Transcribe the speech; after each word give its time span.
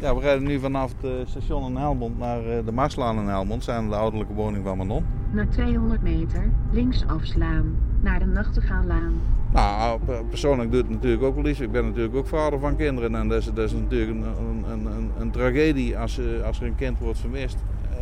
Ja, 0.00 0.14
we 0.14 0.20
rijden 0.20 0.44
nu 0.44 0.58
vanaf 0.58 0.92
het 1.00 1.28
station 1.28 1.70
in 1.70 1.76
Helmond 1.76 2.18
naar 2.18 2.46
eh, 2.46 2.64
de 2.64 2.72
Marslaan 2.72 3.18
in 3.18 3.26
Helmond. 3.26 3.64
zijn 3.64 3.88
de 3.88 3.94
ouderlijke 3.94 4.34
woning 4.34 4.64
van 4.64 4.76
Manon. 4.76 5.04
Na 5.30 5.46
200 5.46 6.02
meter 6.02 6.50
links 6.70 7.06
afslaan 7.06 7.76
naar 8.00 8.18
de 8.18 8.24
Nachtegaallaan. 8.24 9.12
Nou, 9.52 10.00
persoonlijk 10.28 10.70
doet 10.72 10.80
het 10.80 10.90
natuurlijk 10.90 11.22
ook 11.22 11.34
wel 11.34 11.46
iets. 11.46 11.60
Ik 11.60 11.72
ben 11.72 11.84
natuurlijk 11.84 12.14
ook 12.14 12.26
vader 12.26 12.58
van 12.58 12.76
kinderen. 12.76 13.14
En 13.14 13.28
dat 13.28 13.38
is, 13.38 13.44
dat 13.44 13.64
is 13.64 13.72
natuurlijk 13.72 14.10
een, 14.10 14.24
een, 14.72 14.86
een, 14.86 15.10
een 15.18 15.30
tragedie 15.30 15.98
als, 15.98 16.18
eh, 16.18 16.46
als 16.46 16.60
er 16.60 16.66
een 16.66 16.74
kind 16.74 16.98
wordt 16.98 17.18
vermist. 17.18 17.56
Uh, 17.90 17.96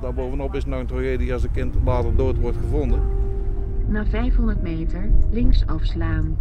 daarbovenop 0.00 0.54
is 0.54 0.62
het 0.62 0.70
nog 0.70 0.80
een 0.80 0.86
tragedie 0.86 1.32
als 1.32 1.42
een 1.42 1.50
kind 1.50 1.74
later 1.84 2.16
dood 2.16 2.38
wordt 2.38 2.56
gevonden. 2.56 3.00
Na 3.86 4.06
500 4.06 4.62
meter 4.62 5.10
links 5.30 5.66
afslaan. 5.66 6.36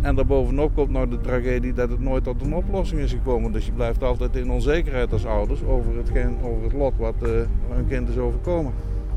En 0.00 0.14
daarbovenop 0.14 0.74
komt 0.74 0.90
nog 0.90 1.08
de 1.08 1.20
tragedie 1.20 1.72
dat 1.72 1.90
het 1.90 2.00
nooit 2.00 2.24
tot 2.24 2.42
een 2.42 2.54
oplossing 2.54 3.00
is 3.00 3.12
gekomen. 3.12 3.52
Dus 3.52 3.66
je 3.66 3.72
blijft 3.72 4.02
altijd 4.02 4.36
in 4.36 4.50
onzekerheid 4.50 5.12
als 5.12 5.26
ouders 5.26 5.62
over, 5.62 5.96
hetgeen, 5.96 6.36
over 6.42 6.62
het 6.62 6.72
lot 6.72 6.96
wat 6.96 7.14
uh, 7.22 7.28
hun 7.68 7.86
kind 7.88 8.08
is 8.08 8.16
overkomen. 8.16 8.72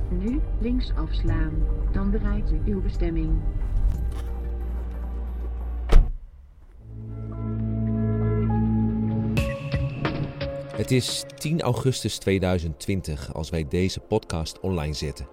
Nu 0.10 0.40
links 0.60 0.92
afslaan. 0.96 1.52
Dan 1.92 2.12
bereikt 2.12 2.52
u 2.52 2.72
uw 2.72 2.82
bestemming. 2.82 3.30
Het 10.78 10.92
is 10.92 11.24
10 11.36 11.62
augustus 11.62 12.18
2020 12.18 13.34
als 13.34 13.50
wij 13.50 13.66
deze 13.70 14.00
podcast 14.00 14.60
online 14.60 14.94
zetten. 14.94 15.28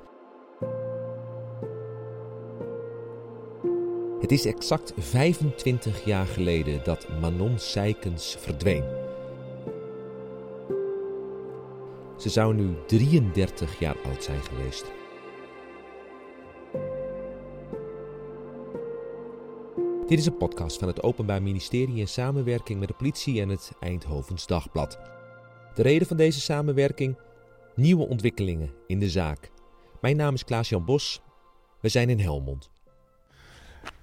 Het 4.24 4.32
is 4.32 4.46
exact 4.46 4.92
25 4.96 6.04
jaar 6.04 6.26
geleden 6.26 6.84
dat 6.84 7.08
Manon 7.20 7.58
Seikens 7.58 8.36
verdween. 8.38 8.84
Ze 12.18 12.28
zou 12.28 12.54
nu 12.54 12.74
33 12.86 13.78
jaar 13.78 13.96
oud 14.04 14.24
zijn 14.24 14.40
geweest. 14.42 14.92
Dit 20.08 20.18
is 20.18 20.26
een 20.26 20.36
podcast 20.36 20.78
van 20.78 20.88
het 20.88 21.02
Openbaar 21.02 21.42
Ministerie 21.42 21.96
in 21.96 22.08
samenwerking 22.08 22.78
met 22.78 22.88
de 22.88 22.94
politie 22.94 23.40
en 23.40 23.48
het 23.48 23.72
Eindhovens 23.80 24.46
Dagblad. 24.46 24.98
De 25.74 25.82
reden 25.82 26.06
van 26.06 26.16
deze 26.16 26.40
samenwerking? 26.40 27.18
Nieuwe 27.74 28.08
ontwikkelingen 28.08 28.72
in 28.86 28.98
de 28.98 29.10
zaak. 29.10 29.50
Mijn 30.00 30.16
naam 30.16 30.34
is 30.34 30.44
Klaas-Jan 30.44 30.84
Bos. 30.84 31.22
We 31.80 31.88
zijn 31.88 32.10
in 32.10 32.20
Helmond. 32.20 32.73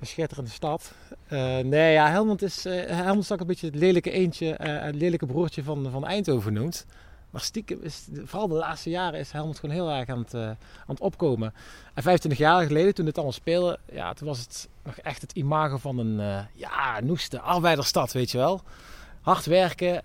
Een 0.02 0.08
schitterende 0.08 0.50
stad. 0.50 0.94
Uh, 1.30 1.58
nee, 1.58 1.94
ja, 1.94 2.10
Helmond 2.10 2.42
is, 2.42 2.66
uh, 2.66 2.86
Helmond 2.86 3.24
is 3.24 3.32
ook 3.32 3.40
een 3.40 3.48
beetje 3.48 3.68
het 3.68 3.76
lelijke 3.76 4.12
eentje, 4.12 4.46
uh, 4.46 4.82
het 4.82 4.96
lelijke 4.96 5.26
broertje 5.26 5.64
van, 5.64 5.92
van 5.92 6.06
Eindhoven 6.06 6.54
noemt. 6.54 6.86
Maar 7.30 7.42
stiekem, 7.42 7.80
is, 7.82 8.08
vooral 8.24 8.48
de 8.48 8.54
laatste 8.54 8.90
jaren, 8.90 9.20
is 9.20 9.32
Helmond 9.32 9.60
gewoon 9.60 9.76
heel 9.76 9.92
erg 9.92 10.10
aan 10.10 10.20
het, 10.20 10.34
aan 10.34 10.58
het 10.88 11.00
opkomen. 11.00 11.54
En 11.94 12.04
25 12.04 12.40
jaar 12.40 12.66
geleden, 12.66 12.94
toen 12.94 13.06
dit 13.06 13.16
allemaal 13.16 13.34
speelde, 13.34 13.80
ja, 13.92 14.14
toen 14.14 14.28
was 14.28 14.40
het 14.40 14.70
nog 14.84 14.98
echt 14.98 15.22
het 15.22 15.32
imago 15.32 15.78
van 15.78 15.98
een 15.98 16.46
ja, 16.54 17.00
noeste 17.00 17.40
arbeidersstad, 17.40 18.12
weet 18.12 18.32
je 18.32 18.38
wel. 18.38 18.62
Hard 19.22 19.46
werken, 19.46 20.02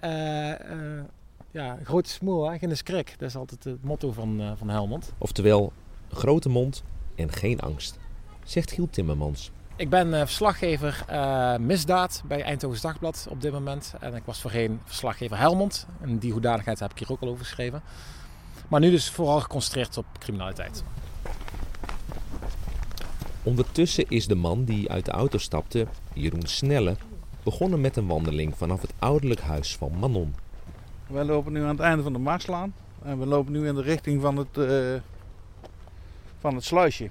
ja, 1.51 1.79
grote 1.83 2.11
smoel, 2.11 2.59
geen 2.59 2.77
skrik. 2.77 3.15
Dat 3.19 3.29
is 3.29 3.37
altijd 3.37 3.65
het 3.65 3.85
motto 3.85 4.13
van, 4.13 4.55
van 4.59 4.69
Helmond. 4.69 5.13
Oftewel, 5.19 5.73
grote 6.13 6.49
mond 6.49 6.83
en 7.15 7.33
geen 7.33 7.61
angst, 7.61 7.99
zegt 8.45 8.73
Giel 8.73 8.89
Timmermans. 8.91 9.51
Ik 9.79 9.91
ben 9.91 10.09
uh, 10.09 10.19
verslaggever 10.19 11.05
uh, 11.11 11.57
misdaad 11.57 12.23
bij 12.27 12.43
Eindhoven's 12.43 12.81
Dagblad 12.81 13.27
op 13.31 13.41
dit 13.41 13.53
moment. 13.53 13.95
En 14.01 14.15
ik 14.15 14.23
was 14.25 14.41
voorheen 14.41 14.81
verslaggever 14.85 15.39
Helmond. 15.39 15.87
En 16.01 16.19
die 16.19 16.33
hoedanigheid 16.33 16.81
heb 16.81 16.91
ik 16.91 16.99
hier 16.99 17.13
ook 17.13 17.21
al 17.21 17.29
over 17.29 17.45
geschreven. 17.45 17.83
Maar 18.69 18.81
nu 18.81 18.91
dus 18.91 19.11
vooral 19.11 19.41
geconcentreerd 19.41 19.97
op 19.97 20.07
criminaliteit. 20.19 20.85
Ondertussen 23.43 24.05
is 24.09 24.27
de 24.27 24.35
man 24.35 24.65
die 24.65 24.91
uit 24.91 25.05
de 25.05 25.11
auto 25.11 25.39
stapte, 25.39 25.87
Jeroen 26.13 26.47
Snelle, 26.47 26.97
begonnen 27.43 27.81
met 27.81 27.97
een 27.97 28.07
wandeling 28.07 28.57
vanaf 28.57 28.81
het 28.81 28.93
ouderlijk 28.99 29.41
huis 29.41 29.77
van 29.77 29.99
Manon. 29.99 30.35
Wij 31.07 31.25
lopen 31.25 31.53
nu 31.53 31.63
aan 31.63 31.69
het 31.69 31.81
einde 31.81 32.03
van 32.03 32.13
de 32.13 32.19
Marslaan. 32.19 32.75
En 33.03 33.19
we 33.19 33.27
lopen 33.27 33.53
nu 33.53 33.69
in 33.69 33.75
de 33.75 33.83
richting 33.83 34.23
van 34.23 34.37
het, 34.37 34.57
uh, 34.57 34.95
van 36.39 36.55
het 36.55 36.65
sluisje. 36.65 37.11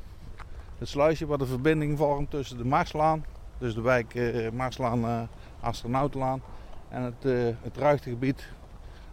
Het 0.78 0.88
sluisje 0.88 1.26
wat 1.26 1.40
de 1.40 1.46
verbinding 1.46 1.98
vormt 1.98 2.30
tussen 2.30 2.58
de 2.58 2.66
Marslaan, 2.66 3.26
dus 3.58 3.76
de 3.76 3.82
wijk 3.82 4.14
uh, 4.16 4.50
Marslaan 4.52 5.00
uh, 5.00 5.22
Astronautenlaan, 5.60 6.42
en 6.90 7.02
het, 7.02 7.26
uh, 7.26 7.48
het 7.62 7.78
ruigtegebied 7.78 8.48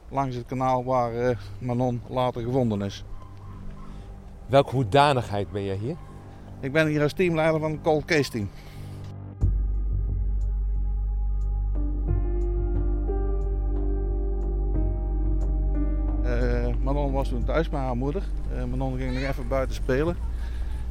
langs 0.08 0.36
het 0.36 0.46
kanaal 0.46 0.84
waar 0.84 1.38
Manon 1.58 2.00
later 2.08 2.42
gevonden 2.42 2.82
is. 2.82 3.04
Welke 4.46 4.70
hoedanigheid 4.70 5.50
ben 5.50 5.64
jij 5.64 5.76
hier? 5.76 5.96
Ik 6.60 6.72
ben 6.72 6.86
hier 6.86 7.02
als 7.02 7.12
teamleider 7.12 7.60
van 7.60 7.70
het 7.70 7.80
Cold 7.80 8.04
Case 8.04 8.30
Team. 8.30 8.48
Manon 16.82 17.12
was 17.12 17.28
toen 17.28 17.44
thuis 17.44 17.68
met 17.68 17.80
haar 17.80 17.96
moeder. 17.96 18.22
Manon 18.70 18.96
ging 18.96 19.12
nog 19.14 19.22
even 19.22 19.48
buiten 19.48 19.74
spelen 19.74 20.16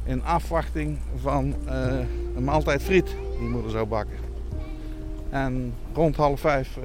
in 0.04 0.24
afwachting 0.24 0.98
van 1.16 1.54
uh, 1.66 1.98
een 2.36 2.44
maaltijd 2.44 2.82
friet 2.82 3.16
die 3.38 3.48
moeder 3.48 3.70
zou 3.70 3.86
bakken. 3.86 4.16
En 5.30 5.74
rond 5.94 6.16
half 6.16 6.40
vijf 6.40 6.76
uh, 6.76 6.84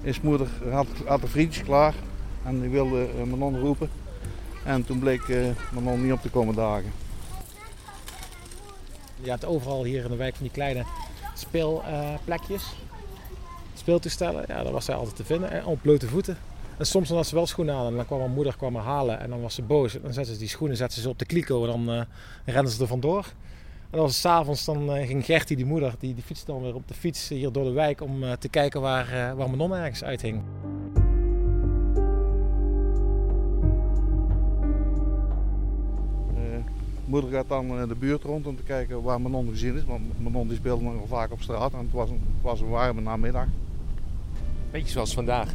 is 0.00 0.20
moeder, 0.20 0.48
had, 0.70 0.86
had 1.06 1.20
de 1.20 1.28
frietjes 1.28 1.64
klaar 1.64 1.94
en 2.44 2.60
die 2.60 2.70
wilde 2.70 3.08
uh, 3.16 3.22
Manon 3.22 3.60
roepen. 3.60 3.88
En 4.64 4.84
toen 4.84 4.98
bleek 4.98 5.22
Manon 5.72 6.02
niet 6.02 6.12
op 6.12 6.20
te 6.20 6.30
komen 6.30 6.54
dagen. 6.54 6.92
Je 9.22 9.30
hebt 9.30 9.44
overal 9.44 9.84
hier 9.84 10.04
in 10.04 10.10
de 10.10 10.16
wijk 10.16 10.34
van 10.34 10.42
die 10.42 10.54
kleine 10.54 10.84
speelplekjes, 11.34 12.74
speeltoestellen. 13.74 14.44
Ja, 14.48 14.62
daar 14.62 14.72
was 14.72 14.84
zij 14.84 14.94
altijd 14.94 15.16
te 15.16 15.24
vinden. 15.24 15.50
En 15.50 15.64
op 15.64 15.78
blote 15.82 16.08
voeten. 16.08 16.36
En 16.78 16.86
soms 16.86 17.08
dan 17.08 17.16
had 17.16 17.26
ze 17.26 17.34
wel 17.34 17.46
schoenen 17.46 17.74
aan 17.74 17.86
en 17.86 17.96
dan 17.96 18.06
kwam 18.06 18.18
mijn 18.18 18.30
moeder 18.30 18.56
kwam 18.56 18.74
haar 18.74 18.84
halen 18.84 19.20
en 19.20 19.30
dan 19.30 19.40
was 19.40 19.54
ze 19.54 19.62
boos. 19.62 19.94
En 19.94 20.02
dan 20.02 20.12
zette 20.12 20.32
ze 20.32 20.38
die 20.38 20.48
schoenen 20.48 20.76
zetten 20.76 21.02
ze 21.02 21.08
op 21.08 21.18
de 21.18 21.24
kliko 21.24 21.60
en 21.64 21.70
dan 21.70 21.96
uh, 21.96 22.02
renden 22.44 22.72
ze 22.72 22.82
er 22.82 22.88
vandoor. 22.88 23.24
En 23.24 23.90
dan 23.90 24.00
was 24.00 24.10
het 24.10 24.20
s'avonds, 24.20 24.64
dan 24.64 24.96
uh, 24.96 25.06
ging 25.06 25.24
Gertie, 25.24 25.56
die 25.56 25.66
moeder, 25.66 25.94
die, 25.98 26.14
die 26.14 26.22
fietste 26.22 26.46
dan 26.52 26.62
weer 26.62 26.74
op 26.74 26.88
de 26.88 26.94
fiets 26.94 27.28
hier 27.28 27.52
door 27.52 27.64
de 27.64 27.72
wijk 27.72 28.00
om 28.00 28.22
uh, 28.22 28.32
te 28.32 28.48
kijken 28.48 28.80
waar, 28.80 29.06
waar 29.36 29.46
mijn 29.46 29.56
non 29.56 29.74
ergens 29.74 30.04
uithing. 30.04 30.42
moeder 37.04 37.30
gaat 37.30 37.48
dan 37.48 37.88
de 37.88 37.94
buurt 37.94 38.22
rond 38.22 38.46
om 38.46 38.56
te 38.56 38.62
kijken 38.62 39.02
waar 39.02 39.20
Manon 39.20 39.48
gezien 39.48 39.76
is. 39.76 39.84
Want 39.84 40.22
Manon 40.22 40.48
die 40.48 40.56
speelde 40.56 40.84
nog 40.84 41.08
vaak 41.08 41.32
op 41.32 41.42
straat 41.42 41.72
en 41.72 41.78
het 41.78 41.92
was 41.92 42.10
een, 42.10 42.20
het 42.34 42.42
was 42.42 42.60
een 42.60 42.68
warme 42.68 43.00
namiddag. 43.00 43.46
Beetje 44.70 44.92
zoals 44.92 45.14
vandaag. 45.14 45.52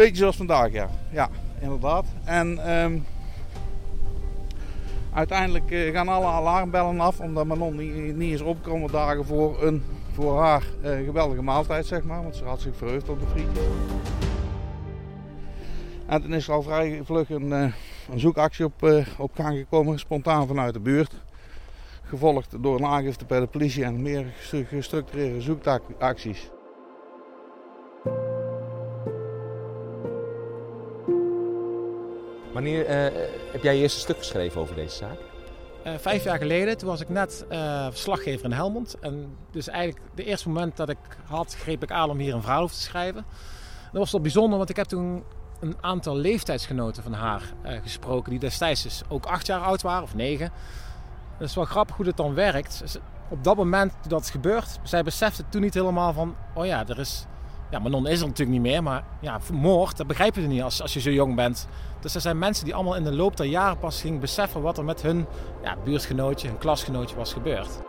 Beetje 0.00 0.16
zoals 0.16 0.36
vandaag, 0.36 0.72
ja. 0.72 0.90
Ja, 1.10 1.28
inderdaad. 1.58 2.06
En 2.24 2.72
um, 2.72 3.04
uiteindelijk 5.12 5.70
uh, 5.70 5.92
gaan 5.92 6.08
alle 6.08 6.26
alarmbellen 6.26 7.00
af, 7.00 7.20
omdat 7.20 7.46
Manon 7.46 7.76
niet, 7.76 8.16
niet 8.16 8.32
is 8.32 8.40
opgekomen 8.40 8.90
dagen 8.90 9.24
voor, 9.24 9.62
een, 9.62 9.82
voor 10.12 10.40
haar 10.40 10.62
uh, 10.84 11.04
geweldige 11.04 11.42
maaltijd, 11.42 11.86
zeg 11.86 12.04
maar. 12.04 12.22
Want 12.22 12.36
ze 12.36 12.44
had 12.44 12.60
zich 12.60 12.76
verheugd 12.76 13.08
op 13.08 13.20
de 13.20 13.26
frietjes. 13.26 13.64
En 16.06 16.22
toen 16.22 16.34
is 16.34 16.48
er 16.48 16.54
al 16.54 16.62
vrij 16.62 17.00
vlug 17.04 17.30
een, 17.30 17.48
uh, 17.48 17.72
een 18.10 18.20
zoekactie 18.20 18.64
op, 18.64 19.04
op 19.18 19.30
gang 19.34 19.58
gekomen, 19.58 19.98
spontaan 19.98 20.46
vanuit 20.46 20.74
de 20.74 20.80
buurt. 20.80 21.14
Gevolgd 22.02 22.62
door 22.62 22.78
een 22.78 22.86
aangifte 22.86 23.24
bij 23.24 23.40
de 23.40 23.46
politie 23.46 23.84
en 23.84 24.02
meer 24.02 24.26
gestructureerde 24.68 25.40
zoekacties. 25.40 26.50
Wanneer 32.52 32.80
uh, 32.80 33.18
heb 33.52 33.62
jij 33.62 33.74
je 33.74 33.82
eerste 33.82 34.00
stuk 34.00 34.18
geschreven 34.18 34.60
over 34.60 34.74
deze 34.74 34.96
zaak? 34.96 35.18
Uh, 35.86 35.92
vijf 35.98 36.24
jaar 36.24 36.38
geleden, 36.38 36.78
toen 36.78 36.88
was 36.88 37.00
ik 37.00 37.08
net 37.08 37.44
uh, 37.52 37.86
verslaggever 37.86 38.44
in 38.44 38.52
Helmond. 38.52 38.98
En 39.00 39.36
dus 39.50 39.68
eigenlijk 39.68 40.04
het 40.14 40.26
eerste 40.26 40.48
moment 40.48 40.76
dat 40.76 40.88
ik 40.88 40.98
had, 41.24 41.54
greep 41.54 41.82
ik 41.82 41.90
aan 41.90 42.10
om 42.10 42.18
hier 42.18 42.34
een 42.34 42.42
verhaal 42.42 42.62
over 42.62 42.76
te 42.76 42.82
schrijven. 42.82 43.24
Dat 43.92 44.00
was 44.00 44.12
wel 44.12 44.20
bijzonder, 44.20 44.58
want 44.58 44.70
ik 44.70 44.76
heb 44.76 44.86
toen 44.86 45.24
een 45.60 45.76
aantal 45.80 46.16
leeftijdsgenoten 46.16 47.02
van 47.02 47.12
haar 47.12 47.42
gesproken... 47.82 48.30
die 48.30 48.40
destijds 48.40 48.82
dus 48.82 49.02
ook 49.08 49.26
acht 49.26 49.46
jaar 49.46 49.60
oud 49.60 49.82
waren, 49.82 50.02
of 50.02 50.14
negen. 50.14 50.52
Dat 51.38 51.48
is 51.48 51.54
wel 51.54 51.64
grappig 51.64 51.96
hoe 51.96 52.04
dat 52.04 52.16
dan 52.16 52.34
werkt. 52.34 52.98
Op 53.28 53.44
dat 53.44 53.56
moment 53.56 53.92
dat 54.08 54.20
het 54.20 54.30
gebeurt, 54.30 54.78
zij 54.82 55.02
besefte 55.02 55.44
toen 55.48 55.60
niet 55.60 55.74
helemaal 55.74 56.12
van... 56.12 56.36
oh 56.54 56.66
ja, 56.66 56.86
er 56.88 56.98
is 56.98 57.26
ja, 57.70 57.78
Manon 57.78 58.06
is 58.06 58.20
er 58.20 58.26
natuurlijk 58.26 58.58
niet 58.58 58.72
meer, 58.72 58.82
maar 58.82 59.04
ja, 59.20 59.40
moord, 59.52 59.96
dat 59.96 60.06
begrijp 60.06 60.34
je 60.34 60.40
niet 60.40 60.62
als, 60.62 60.82
als 60.82 60.94
je 60.94 61.00
zo 61.00 61.10
jong 61.10 61.34
bent. 61.34 61.68
Dus 62.00 62.14
er 62.14 62.20
zijn 62.20 62.38
mensen 62.38 62.64
die 62.64 62.74
allemaal 62.74 62.96
in 62.96 63.04
de 63.04 63.12
loop 63.12 63.36
der 63.36 63.46
jaren 63.46 63.78
pas 63.78 64.00
gingen 64.00 64.20
beseffen 64.20 64.62
wat 64.62 64.78
er 64.78 64.84
met 64.84 65.02
hun 65.02 65.26
ja, 65.62 65.76
buurtgenootje, 65.84 66.48
hun 66.48 66.58
klasgenootje 66.58 67.16
was 67.16 67.32
gebeurd. 67.32 67.80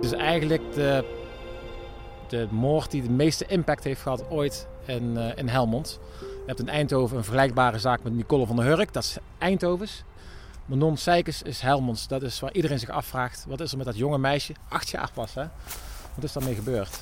Dus 0.00 0.12
eigenlijk 0.12 0.74
de 0.74 1.22
de 2.28 2.48
moord 2.50 2.90
die 2.90 3.02
de 3.02 3.10
meeste 3.10 3.46
impact 3.46 3.84
heeft 3.84 4.00
gehad 4.00 4.30
ooit 4.30 4.66
in, 4.84 5.16
uh, 5.16 5.36
in 5.36 5.48
Helmond. 5.48 5.98
Je 6.20 6.42
hebt 6.46 6.60
in 6.60 6.68
Eindhoven 6.68 7.16
een 7.16 7.24
vergelijkbare 7.24 7.78
zaak 7.78 8.02
met 8.02 8.12
Nicole 8.12 8.46
van 8.46 8.56
der 8.56 8.64
Hurk. 8.64 8.92
Dat 8.92 9.02
is 9.02 9.16
Eindhovens. 9.38 10.04
Manon 10.66 10.96
Seikers 10.96 11.42
is 11.42 11.60
Helmonds. 11.60 12.08
Dat 12.08 12.22
is 12.22 12.40
waar 12.40 12.52
iedereen 12.52 12.78
zich 12.78 12.88
afvraagt. 12.88 13.44
Wat 13.48 13.60
is 13.60 13.70
er 13.70 13.76
met 13.76 13.86
dat 13.86 13.96
jonge 13.96 14.18
meisje? 14.18 14.54
Acht 14.68 14.88
jaar 14.88 15.10
pas, 15.14 15.34
hè? 15.34 15.44
Wat 16.14 16.24
is 16.24 16.32
daarmee 16.32 16.54
gebeurd? 16.54 17.00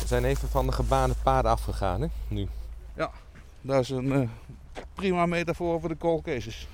We 0.00 0.06
zijn 0.06 0.24
even 0.24 0.48
van 0.48 0.66
de 0.66 0.72
gebaande 0.72 1.14
paden 1.22 1.50
afgegaan, 1.50 2.00
hè? 2.00 2.08
Nu. 2.28 2.48
Ja, 2.96 3.10
dat 3.60 3.80
is 3.80 3.90
een 3.90 4.06
uh, 4.06 4.28
prima 4.94 5.26
metafoor 5.26 5.80
voor 5.80 5.88
de 5.88 5.96
cold 5.96 6.22
cases. 6.22 6.68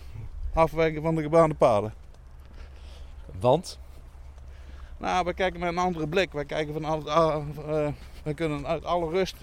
Afwijken 0.53 1.03
van 1.03 1.15
de 1.15 1.23
gebaande 1.23 1.55
paden. 1.55 1.95
Want? 3.41 3.79
Nou, 4.97 5.25
we 5.25 5.35
kijken 5.35 5.61
met 5.61 5.69
een 5.69 5.79
andere 5.79 6.07
blik. 6.07 6.33
Wij 6.33 6.45
kijken 6.45 6.73
van 6.73 6.85
al, 6.85 7.45
uh, 7.69 7.89
we 8.23 8.35
kunnen 8.35 8.67
uit 8.67 8.85
alle 8.85 9.11
rust 9.11 9.37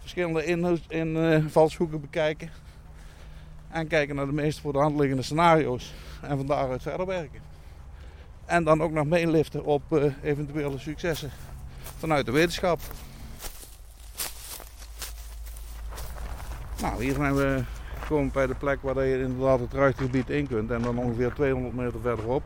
verschillende 0.00 0.44
invalshoeken 0.88 1.96
in, 1.96 2.00
uh, 2.00 2.00
bekijken. 2.00 2.50
En 3.68 3.86
kijken 3.86 4.16
naar 4.16 4.26
de 4.26 4.32
meest 4.32 4.60
voor 4.60 4.72
de 4.72 4.78
hand 4.78 4.98
liggende 4.98 5.22
scenario's. 5.22 5.92
En 6.22 6.36
van 6.36 6.46
daaruit 6.46 6.82
verder 6.82 7.06
werken. 7.06 7.40
En 8.44 8.64
dan 8.64 8.82
ook 8.82 8.92
nog 8.92 9.06
meeliften 9.06 9.64
op 9.64 9.82
uh, 9.90 10.12
eventuele 10.22 10.78
successen 10.78 11.30
vanuit 11.98 12.26
de 12.26 12.32
wetenschap. 12.32 12.80
Nou, 16.80 17.04
hier 17.04 17.14
zijn 17.14 17.34
we 17.34 17.62
gekomen 18.00 18.32
bij 18.32 18.46
de 18.46 18.54
plek 18.54 18.82
waar 18.82 19.04
je 19.04 19.22
inderdaad 19.22 19.60
het 19.60 19.72
ruigtegebied 19.72 20.30
in 20.30 20.46
kunt. 20.46 20.70
En 20.70 20.82
dan 20.82 20.98
ongeveer 20.98 21.32
200 21.34 21.74
meter 21.74 22.00
verderop 22.00 22.42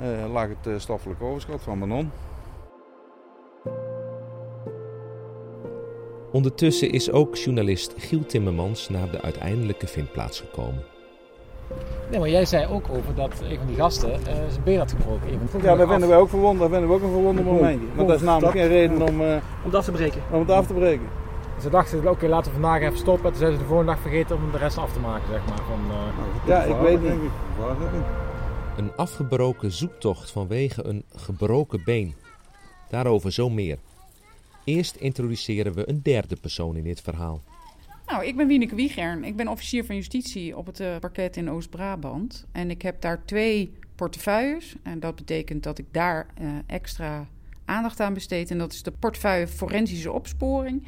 uh, 0.00 0.32
lag 0.32 0.48
het 0.48 0.66
uh, 0.66 0.78
stoffelijk 0.78 1.22
overschot 1.22 1.62
van 1.62 1.78
Manon. 1.78 2.10
Ondertussen 6.32 6.90
is 6.90 7.10
ook 7.10 7.36
journalist 7.36 7.94
Giel 7.96 8.26
Timmermans 8.26 8.88
naar 8.88 9.10
de 9.10 9.22
uiteindelijke 9.22 9.86
vindplaats 9.86 10.40
gekomen. 10.40 10.84
Nee, 12.12 12.20
maar 12.20 12.30
jij 12.30 12.44
zei 12.44 12.66
ook 12.66 12.88
over 12.90 13.14
dat 13.14 13.32
een 13.42 13.56
van 13.58 13.66
die 13.66 13.76
gasten 13.76 14.10
uh, 14.10 14.24
zijn 14.24 14.62
been 14.64 14.78
had 14.78 14.90
gebroken. 14.90 15.26
Even 15.28 15.62
ja, 15.62 15.76
dat 15.76 15.88
vinden 15.88 16.08
we 16.08 16.14
ook 16.14 16.28
verwond. 16.28 16.58
Dat 16.58 16.70
vinden 16.70 16.88
we 16.88 16.94
ook 16.94 17.02
een 17.02 17.10
verwonder 17.10 17.44
momentje. 17.44 17.86
Want 17.94 18.08
dat 18.08 18.16
is 18.16 18.22
namelijk 18.22 18.52
geen 18.52 18.68
reden 18.68 19.02
om, 19.08 19.20
uh, 19.20 19.26
om 19.34 19.64
het 19.64 19.74
af 19.74 19.84
te 19.84 19.90
breken. 19.90 20.22
Om 20.30 20.38
het 20.38 20.50
af 20.50 20.66
te 20.66 20.74
breken. 20.74 21.06
Ze 21.60 21.70
dachten, 21.70 21.98
oké, 21.98 22.08
okay, 22.08 22.28
laten 22.28 22.52
we 22.52 22.60
vandaag 22.60 22.80
even 22.80 22.98
stoppen. 22.98 23.30
Toen 23.30 23.40
zijn 23.40 23.52
ze 23.52 23.58
de 23.58 23.64
volgende 23.64 23.92
dag 23.92 24.00
vergeten 24.00 24.36
om 24.36 24.50
de 24.50 24.58
rest 24.58 24.78
af 24.78 24.92
te 24.92 25.00
maken, 25.00 25.28
zeg 25.30 25.40
maar. 25.48 25.58
Van, 25.68 25.80
uh... 25.90 26.46
ja, 26.46 26.62
ik 26.62 26.76
weet 26.76 27.02
niet. 27.02 27.30
Een 28.76 28.92
afgebroken 28.96 29.72
zoektocht 29.72 30.30
vanwege 30.30 30.84
een 30.84 31.04
gebroken 31.14 31.82
been. 31.84 32.14
Daarover 32.88 33.32
zo 33.32 33.50
meer. 33.50 33.78
Eerst 34.64 34.96
introduceren 34.96 35.72
we 35.72 35.88
een 35.88 36.00
derde 36.02 36.36
persoon 36.36 36.76
in 36.76 36.84
dit 36.84 37.00
verhaal. 37.00 37.40
Nou, 38.12 38.24
ik 38.24 38.36
ben 38.36 38.46
Wieneke 38.46 38.74
Wiegern. 38.74 39.24
Ik 39.24 39.36
ben 39.36 39.48
officier 39.48 39.84
van 39.84 39.94
justitie 39.94 40.56
op 40.56 40.66
het 40.66 40.80
uh, 40.80 40.98
parket 40.98 41.36
in 41.36 41.50
Oost-Brabant. 41.50 42.46
En 42.52 42.70
ik 42.70 42.82
heb 42.82 43.00
daar 43.00 43.24
twee 43.24 43.72
portefeuilles. 43.94 44.74
En 44.82 45.00
dat 45.00 45.16
betekent 45.16 45.62
dat 45.62 45.78
ik 45.78 45.86
daar 45.90 46.26
uh, 46.40 46.48
extra 46.66 47.28
aandacht 47.64 48.00
aan 48.00 48.14
besteed. 48.14 48.50
En 48.50 48.58
dat 48.58 48.72
is 48.72 48.82
de 48.82 48.90
portefeuille 48.90 49.48
forensische 49.48 50.12
opsporing. 50.12 50.86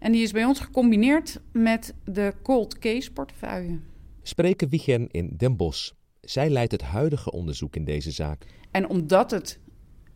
En 0.00 0.12
die 0.12 0.22
is 0.22 0.32
bij 0.32 0.44
ons 0.44 0.60
gecombineerd 0.60 1.40
met 1.52 1.94
de 2.04 2.34
cold 2.42 2.78
case 2.78 3.12
portefeuille. 3.12 3.78
Spreken 4.22 4.68
Wiegern 4.68 5.08
in 5.10 5.34
Den 5.36 5.56
Bosch. 5.56 5.92
Zij 6.20 6.50
leidt 6.50 6.72
het 6.72 6.82
huidige 6.82 7.30
onderzoek 7.30 7.76
in 7.76 7.84
deze 7.84 8.10
zaak. 8.10 8.46
En 8.70 8.88
omdat 8.88 9.30
het 9.30 9.58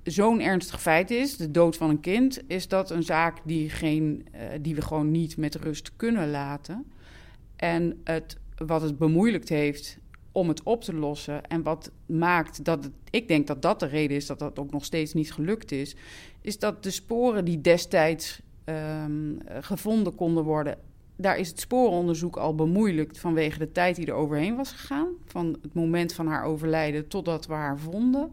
zo'n 0.02 0.40
ernstig 0.40 0.80
feit 0.80 1.10
is, 1.10 1.36
de 1.36 1.50
dood 1.50 1.76
van 1.76 1.90
een 1.90 2.00
kind, 2.00 2.42
is 2.46 2.68
dat 2.68 2.90
een 2.90 3.02
zaak 3.02 3.38
die, 3.44 3.70
geen, 3.70 4.26
uh, 4.34 4.40
die 4.60 4.74
we 4.74 4.82
gewoon 4.82 5.10
niet 5.10 5.36
met 5.36 5.54
rust 5.54 5.92
kunnen 5.96 6.30
laten. 6.30 6.86
En 7.56 8.00
het, 8.04 8.36
wat 8.56 8.82
het 8.82 8.98
bemoeilijkt 8.98 9.48
heeft 9.48 9.98
om 10.32 10.48
het 10.48 10.62
op 10.62 10.82
te 10.82 10.94
lossen 10.94 11.46
en 11.46 11.62
wat 11.62 11.90
maakt 12.06 12.64
dat 12.64 12.90
ik 13.10 13.28
denk 13.28 13.46
dat 13.46 13.62
dat 13.62 13.80
de 13.80 13.86
reden 13.86 14.16
is 14.16 14.26
dat 14.26 14.38
dat 14.38 14.58
ook 14.58 14.70
nog 14.70 14.84
steeds 14.84 15.14
niet 15.14 15.32
gelukt 15.32 15.72
is, 15.72 15.96
is 16.40 16.58
dat 16.58 16.82
de 16.82 16.90
sporen 16.90 17.44
die 17.44 17.60
destijds 17.60 18.40
um, 18.64 19.38
gevonden 19.60 20.14
konden 20.14 20.44
worden, 20.44 20.78
daar 21.16 21.38
is 21.38 21.48
het 21.48 21.60
sporenonderzoek 21.60 22.36
al 22.36 22.54
bemoeilijkt 22.54 23.18
vanwege 23.18 23.58
de 23.58 23.72
tijd 23.72 23.96
die 23.96 24.06
er 24.06 24.12
overheen 24.12 24.56
was 24.56 24.72
gegaan, 24.72 25.08
van 25.24 25.58
het 25.62 25.74
moment 25.74 26.12
van 26.12 26.26
haar 26.26 26.44
overlijden 26.44 27.08
totdat 27.08 27.46
we 27.46 27.52
haar 27.52 27.78
vonden. 27.78 28.32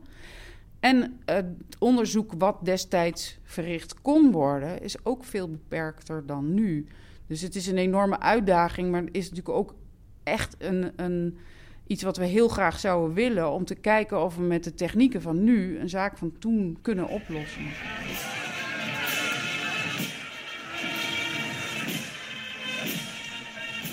En 0.85 1.19
het 1.25 1.45
onderzoek 1.79 2.33
wat 2.37 2.57
destijds 2.65 3.37
verricht 3.43 4.01
kon 4.01 4.31
worden, 4.31 4.81
is 4.81 5.05
ook 5.05 5.23
veel 5.23 5.49
beperkter 5.49 6.25
dan 6.25 6.53
nu. 6.53 6.87
Dus 7.27 7.41
het 7.41 7.55
is 7.55 7.67
een 7.67 7.77
enorme 7.77 8.19
uitdaging, 8.19 8.91
maar 8.91 9.01
het 9.01 9.15
is 9.15 9.29
natuurlijk 9.29 9.57
ook 9.57 9.75
echt 10.23 10.55
een, 10.59 10.91
een, 10.95 11.37
iets 11.87 12.03
wat 12.03 12.17
we 12.17 12.25
heel 12.25 12.47
graag 12.47 12.79
zouden 12.79 13.15
willen... 13.15 13.51
om 13.51 13.65
te 13.65 13.75
kijken 13.75 14.23
of 14.23 14.35
we 14.35 14.41
met 14.41 14.63
de 14.63 14.73
technieken 14.73 15.21
van 15.21 15.43
nu 15.43 15.79
een 15.79 15.89
zaak 15.89 16.17
van 16.17 16.37
toen 16.39 16.77
kunnen 16.81 17.07
oplossen. 17.07 17.63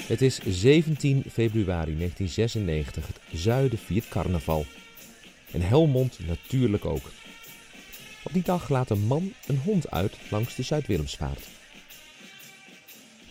Het 0.06 0.22
is 0.22 0.40
17 0.46 1.22
februari 1.30 1.96
1996. 1.96 3.06
Het 3.06 3.20
zuiden 3.32 3.78
viert 3.78 4.08
carnaval. 4.08 4.64
En 5.52 5.60
Helmond 5.60 6.18
natuurlijk 6.26 6.84
ook. 6.84 7.10
Op 8.22 8.32
die 8.32 8.42
dag 8.42 8.68
laat 8.68 8.90
een 8.90 9.06
man 9.06 9.32
een 9.46 9.60
hond 9.64 9.90
uit 9.90 10.16
langs 10.30 10.54
de 10.54 10.62
Zuid-Willemsvaart. 10.62 11.48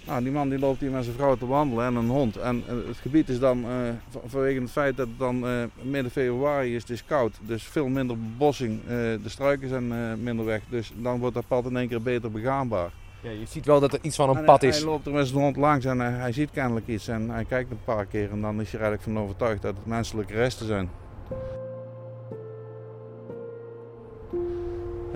Nou, 0.05 0.23
die 0.23 0.31
man 0.31 0.49
die 0.49 0.59
loopt 0.59 0.79
hier 0.79 0.91
met 0.91 1.03
zijn 1.03 1.15
vrouw 1.15 1.35
te 1.35 1.47
wandelen 1.47 1.85
en 1.85 1.95
een 1.95 2.09
hond. 2.09 2.37
En 2.37 2.63
uh, 2.69 2.87
het 2.87 2.97
gebied 2.97 3.29
is 3.29 3.39
dan, 3.39 3.65
uh, 3.65 3.89
vanwege 4.25 4.61
het 4.61 4.71
feit 4.71 4.97
dat 4.97 5.07
het 5.07 5.19
dan 5.19 5.45
uh, 5.45 5.63
midden 5.81 6.11
februari 6.11 6.75
is, 6.75 6.81
het 6.81 6.91
is 6.91 7.05
koud. 7.05 7.37
Dus 7.41 7.63
veel 7.63 7.87
minder 7.87 8.17
bebossing. 8.17 8.81
de 8.87 9.19
struiken 9.25 9.69
zijn 9.69 10.23
minder 10.23 10.45
weg. 10.45 10.61
Dus 10.69 10.91
dan 10.95 11.19
wordt 11.19 11.35
dat 11.35 11.47
pad 11.47 11.65
in 11.65 11.77
één 11.77 11.87
keer 11.87 12.01
beter 12.01 12.31
begaanbaar. 12.31 12.91
Ja, 13.21 13.29
je 13.29 13.45
ziet 13.45 13.65
wel 13.65 13.79
dat 13.79 13.93
er 13.93 13.99
iets 14.01 14.15
van 14.15 14.29
een 14.29 14.37
en 14.37 14.45
pad 14.45 14.61
hij, 14.61 14.69
is. 14.69 14.77
Hij 14.77 14.85
loopt 14.85 15.05
er 15.05 15.13
met 15.13 15.27
zijn 15.27 15.39
hond 15.39 15.55
langs 15.55 15.85
en 15.85 15.99
hij 15.99 16.31
ziet 16.31 16.51
kennelijk 16.51 16.87
iets. 16.87 17.07
En 17.07 17.29
hij 17.29 17.45
kijkt 17.45 17.71
een 17.71 17.83
paar 17.83 18.05
keer 18.05 18.31
en 18.31 18.41
dan 18.41 18.61
is 18.61 18.71
hij 18.71 18.79
er 18.79 18.85
eigenlijk 18.85 19.17
van 19.17 19.23
overtuigd 19.23 19.61
dat 19.61 19.75
het 19.75 19.85
menselijke 19.85 20.33
resten 20.33 20.67
zijn. 20.67 20.89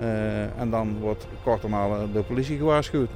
Uh, 0.00 0.60
en 0.60 0.70
dan 0.70 0.98
wordt 1.00 1.26
kort 1.44 1.62
daarna 1.62 2.06
de 2.12 2.22
politie 2.22 2.58
gewaarschuwd. 2.58 3.10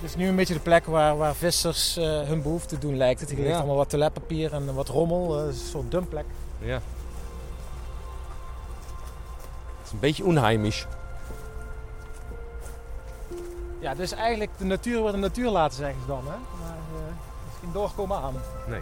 Dit 0.00 0.08
is 0.08 0.16
nu 0.16 0.28
een 0.28 0.36
beetje 0.36 0.54
de 0.54 0.60
plek 0.60 0.86
waar, 0.86 1.16
waar 1.16 1.34
vissers 1.34 1.98
uh, 1.98 2.04
hun 2.20 2.42
behoefte 2.42 2.78
doen 2.78 2.96
lijkt 2.96 3.20
het. 3.20 3.30
Hier 3.30 3.44
ligt 3.44 3.56
allemaal 3.56 3.76
wat 3.76 3.88
toiletpapier 3.88 4.52
en 4.52 4.74
wat 4.74 4.88
rommel. 4.88 5.40
Uh, 5.40 5.46
een 5.46 5.54
soort 5.54 5.90
dumpplek. 5.90 6.24
Ja. 6.58 6.80
Het 9.78 9.86
is 9.86 9.92
een 9.92 9.98
beetje 9.98 10.24
onheimisch. 10.24 10.86
Ja, 13.78 13.94
dus 13.94 14.12
eigenlijk 14.12 14.50
de 14.58 14.64
natuur 14.64 14.98
wordt 14.98 15.14
de 15.14 15.20
natuur 15.20 15.50
laten, 15.50 15.76
zeggen 15.76 16.00
ze 16.00 16.06
dan. 16.06 16.22
Hè? 16.24 16.36
Maar 16.60 16.76
is 17.52 17.58
geen 17.60 17.72
doorkomen 17.72 18.16
aan. 18.16 18.34
Nee. 18.68 18.80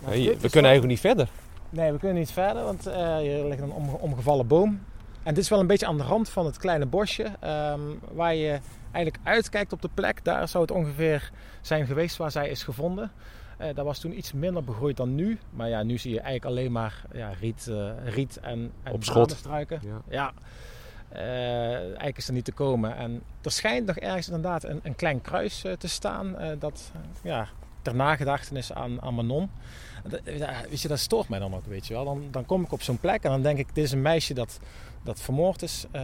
Nou, 0.00 0.12
Nee, 0.16 0.24
we 0.24 0.34
kunnen 0.34 0.52
wel- 0.52 0.62
eigenlijk 0.62 0.86
niet 0.86 1.00
verder. 1.00 1.28
Nee, 1.70 1.92
we 1.92 1.98
kunnen 1.98 2.16
niet 2.18 2.30
verder, 2.30 2.64
want 2.64 2.86
eh, 2.86 3.16
hier 3.16 3.44
ligt 3.44 3.60
een 3.60 3.72
om- 3.72 3.88
omgevallen 3.88 4.46
boom. 4.46 4.80
En 5.22 5.34
dit 5.34 5.42
is 5.44 5.50
wel 5.50 5.60
een 5.60 5.66
beetje 5.66 5.86
aan 5.86 5.96
de 5.96 6.02
rand 6.02 6.28
van 6.28 6.46
het 6.46 6.58
kleine 6.58 6.86
bosje. 6.86 7.26
ehm, 7.40 7.80
waar 8.12 8.34
je 8.34 8.58
eigenlijk 8.92 9.26
uitkijkt 9.28 9.72
op 9.72 9.82
de 9.82 9.88
plek. 9.94 10.24
Daar 10.24 10.48
zou 10.48 10.62
het 10.62 10.72
ongeveer 10.72 11.30
zijn 11.60 11.86
geweest 11.86 12.16
waar 12.16 12.30
zij 12.30 12.48
is 12.48 12.62
gevonden. 12.62 13.10
Eh 13.58 13.74
dat 13.74 13.84
was 13.84 13.98
toen 13.98 14.16
iets 14.18 14.32
minder 14.32 14.64
begroeid 14.64 14.96
dan 14.96 15.14
nu. 15.14 15.38
Maar 15.50 15.68
ja, 15.68 15.82
nu 15.82 15.98
zie 15.98 16.10
je 16.12 16.20
eigenlijk 16.20 16.56
alleen 16.56 16.72
maar 16.72 17.02
ja, 17.12 17.30
riet, 17.40 17.68
eh, 17.68 17.90
riet 18.04 18.38
en, 18.40 18.72
en 18.82 18.92
Op. 18.92 19.02
Ja. 19.82 20.00
Ja. 20.08 20.32
Eigenlijk 21.12 22.16
is 22.16 22.26
er 22.28 22.32
niet 22.34 22.44
te 22.44 22.52
komen. 22.52 22.96
En 22.96 23.22
er 23.42 23.50
schijnt 23.50 23.86
nog 23.86 23.96
ergens 23.96 24.26
inderdaad 24.26 24.64
een, 24.64 24.80
een 24.82 24.96
klein 24.96 25.20
kruis 25.20 25.64
te 25.78 25.88
staan. 25.88 26.36
dat 26.58 26.92
ja, 27.22 27.48
ter 27.82 27.94
nagedachtenis 27.94 28.72
aan, 28.72 29.02
aan 29.02 29.14
Manon. 29.14 29.50
Dat, 30.08 30.20
weet 30.68 30.80
je, 30.80 30.88
dat 30.88 30.98
stoort 30.98 31.28
mij 31.28 31.38
dan 31.38 31.54
ook, 31.54 31.66
weet 31.66 31.86
je 31.86 31.94
wel. 31.94 32.04
Dan, 32.04 32.22
dan 32.30 32.46
kom 32.46 32.62
ik 32.62 32.72
op 32.72 32.82
zo'n 32.82 32.98
plek 32.98 33.22
en 33.22 33.30
dan 33.30 33.42
denk 33.42 33.58
ik, 33.58 33.74
dit 33.74 33.84
is 33.84 33.92
een 33.92 34.02
meisje 34.02 34.34
dat, 34.34 34.58
dat 35.02 35.20
vermoord 35.20 35.62
is. 35.62 35.84
eh, 35.90 36.02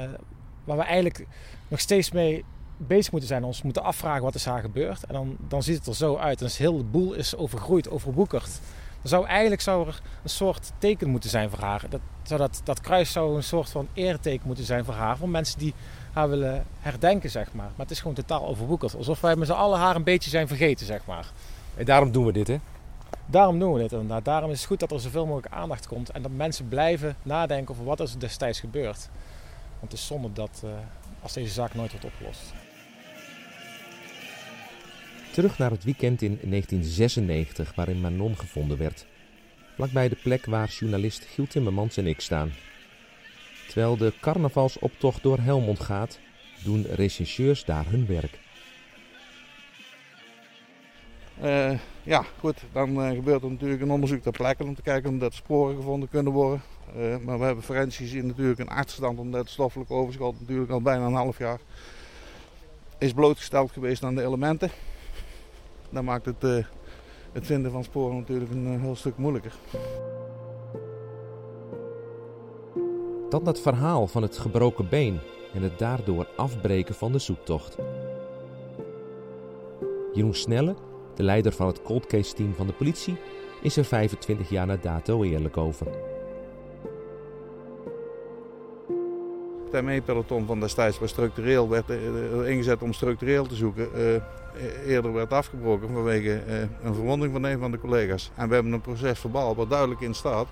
waar 0.65 0.77
we 0.77 0.83
eigenlijk 0.83 1.27
nog 1.69 1.81
steeds 1.81 2.11
mee 2.11 2.45
bezig 2.77 3.11
moeten 3.11 3.29
zijn. 3.29 3.45
Ons 3.45 3.63
moeten 3.63 3.83
afvragen 3.83 4.23
wat 4.23 4.35
is 4.35 4.45
haar 4.45 4.61
gebeurd. 4.61 5.05
En 5.05 5.15
dan, 5.15 5.37
dan 5.49 5.63
ziet 5.63 5.79
het 5.79 5.87
er 5.87 5.95
zo 5.95 6.17
uit. 6.17 6.39
En 6.39 6.45
als 6.45 6.59
heel 6.59 6.77
de 6.77 6.85
boel 6.85 7.13
is 7.13 7.37
overgroeid, 7.37 7.91
overwoekerd. 7.91 8.61
Dan 9.01 9.09
zou 9.09 9.27
eigenlijk 9.27 9.61
zou 9.61 9.89
er 9.89 10.01
een 10.23 10.31
soort 10.31 10.73
teken 10.79 11.09
moeten 11.09 11.31
zijn 11.31 11.51
voor 11.51 11.59
haar. 11.59 11.85
Dat, 11.89 12.01
zodat 12.23 12.61
dat 12.65 12.81
kruis 12.81 13.13
zou 13.13 13.37
een 13.37 13.43
soort 13.43 13.71
van 13.71 13.89
eerteken 13.93 14.47
moeten 14.47 14.65
zijn 14.65 14.85
voor 14.85 14.95
haar. 14.95 15.17
Voor 15.17 15.29
mensen 15.29 15.59
die 15.59 15.75
haar 16.13 16.29
willen 16.29 16.65
herdenken, 16.79 17.31
zeg 17.31 17.53
maar. 17.53 17.65
Maar 17.77 17.87
het 17.87 17.91
is 17.91 17.99
gewoon 18.01 18.15
totaal 18.15 18.47
overwoekerd. 18.47 18.97
Alsof 18.97 19.21
wij 19.21 19.37
met 19.37 19.47
z'n 19.47 19.53
allen 19.55 19.79
haar 19.79 19.97
een 19.97 20.05
beetje 20.05 20.31
zijn 20.31 20.49
vergeten, 20.49 20.87
zeg 20.87 21.07
maar. 21.07 21.33
En 21.77 21.85
daarom 21.85 22.13
doen 22.13 22.27
we 22.27 22.33
dit, 22.33 22.47
hè? 22.47 22.57
Daarom 23.27 23.59
doen 23.59 23.73
we 23.73 23.79
dit 23.79 23.93
inderdaad. 23.93 24.25
Daarom 24.25 24.51
is 24.51 24.59
het 24.59 24.67
goed 24.67 24.81
dat 24.81 24.93
er 24.93 25.01
zoveel 25.01 25.27
mogelijk 25.27 25.55
aandacht 25.55 25.87
komt. 25.87 26.11
En 26.11 26.23
dat 26.23 26.31
mensen 26.31 26.69
blijven 26.69 27.17
nadenken 27.23 27.75
over 27.75 27.85
wat 27.85 28.01
er 28.01 28.19
destijds 28.19 28.61
gebeurd. 28.61 29.09
Want 29.79 29.93
het 29.93 29.93
is 29.93 30.07
zonde 30.07 30.33
dat 30.33 30.63
uh, 30.65 30.71
als 31.23 31.33
deze 31.33 31.53
zaak 31.53 31.75
nooit 31.75 31.91
wordt 31.91 32.07
opgelost. 32.07 32.53
Terug 35.33 35.59
naar 35.59 35.71
het 35.71 35.85
weekend 35.85 36.23
in 36.23 36.39
1996 36.43 37.75
waarin 37.75 38.01
Manon 38.01 38.39
gevonden 38.39 38.79
werd. 38.79 39.07
Vlakbij 39.75 40.09
de 40.09 40.17
plek 40.23 40.47
waar 40.47 40.69
journalist 40.69 41.25
Giel 41.25 41.47
Timmermans 41.47 41.97
en 41.97 42.07
ik 42.07 42.21
staan. 42.21 42.53
Terwijl 43.67 43.97
de 43.97 44.13
carnavalsoptocht 44.21 45.23
door 45.23 45.39
Helmond 45.39 45.81
gaat, 45.81 46.19
doen 46.65 46.83
rechercheurs 46.83 47.65
daar 47.65 47.87
hun 47.89 48.07
werk. 48.07 48.39
Uh, 51.43 51.79
ja, 52.03 52.25
goed, 52.41 52.65
dan 52.73 52.91
uh, 52.91 53.11
gebeurt 53.11 53.43
er 53.43 53.51
natuurlijk 53.51 53.83
een 53.83 53.91
onderzoek 53.91 54.23
ter 54.23 54.33
plekke 54.33 54.65
om 54.65 54.75
te 54.75 54.83
kijken 54.83 55.15
of 55.15 55.19
dat 55.19 55.35
sporen 55.35 55.77
gevonden 55.77 56.09
kunnen 56.09 56.33
worden. 56.33 56.63
Uh, 56.97 57.17
maar 57.17 57.39
we 57.39 57.45
hebben 57.45 57.65
forensisch 57.65 58.09
gezien 58.11 58.27
natuurlijk 58.27 58.59
een 58.59 58.69
achterstand 58.69 59.19
omdat 59.19 59.41
het 59.41 59.51
stoffelijk 59.51 59.91
overschot 59.91 60.41
natuurlijk 60.41 60.71
al 60.71 60.81
bijna 60.81 61.07
een 61.07 61.15
half 61.15 61.39
jaar 61.39 61.59
is 62.99 63.13
blootgesteld 63.13 63.73
geweest 63.73 64.03
aan 64.03 64.15
de 64.15 64.23
elementen. 64.23 64.71
Dat 65.91 66.03
maakt 66.03 66.27
het, 66.27 66.43
het 67.33 67.47
vinden 67.47 67.71
van 67.71 67.85
sporen 67.85 68.17
natuurlijk 68.17 68.51
een 68.51 68.81
heel 68.81 68.97
stuk 68.97 69.17
moeilijker. 69.17 69.53
Dan 73.29 73.47
het 73.47 73.61
verhaal 73.61 74.07
van 74.07 74.23
het 74.23 74.39
gebroken 74.39 74.89
been 74.89 75.19
en 75.55 75.63
het 75.63 75.79
daardoor 75.79 76.29
afbreken 76.37 76.95
van 76.95 77.13
de 77.13 77.19
zoektocht. 77.19 77.77
Jeroen 80.13 80.35
Snelle, 80.35 80.75
de 81.17 81.23
leider 81.23 81.53
van 81.53 81.67
het 81.67 81.83
cold 81.83 82.07
case 82.07 82.35
team 82.35 82.55
van 82.55 82.67
de 82.67 82.73
politie, 82.73 83.17
is 83.63 83.77
er 83.77 83.85
25 83.85 84.49
jaar 84.49 84.67
na 84.67 84.77
dato 84.77 85.23
eerlijk 85.23 85.57
over. 85.57 85.87
Het 89.71 89.85
ME-peloton 89.85 90.47
van 90.47 90.61
destijds 90.61 90.99
was 90.99 91.11
structureel, 91.11 91.69
werd 91.69 91.91
uh, 91.91 92.49
ingezet 92.49 92.83
om 92.83 92.93
structureel 92.93 93.47
te 93.47 93.55
zoeken. 93.55 93.89
Uh, 93.95 94.21
eerder 94.87 95.13
werd 95.13 95.33
afgebroken 95.33 95.89
vanwege 95.93 96.43
een 96.83 96.95
verwonding 96.95 97.33
van 97.33 97.45
een 97.45 97.59
van 97.59 97.71
de 97.71 97.79
collega's. 97.79 98.31
En 98.35 98.49
we 98.49 98.55
hebben 98.55 98.73
een 98.73 98.81
proces 98.81 99.19
verbaal 99.19 99.55
wat 99.55 99.71
duidelijk 99.71 100.01
in 100.01 100.15
staat 100.15 100.47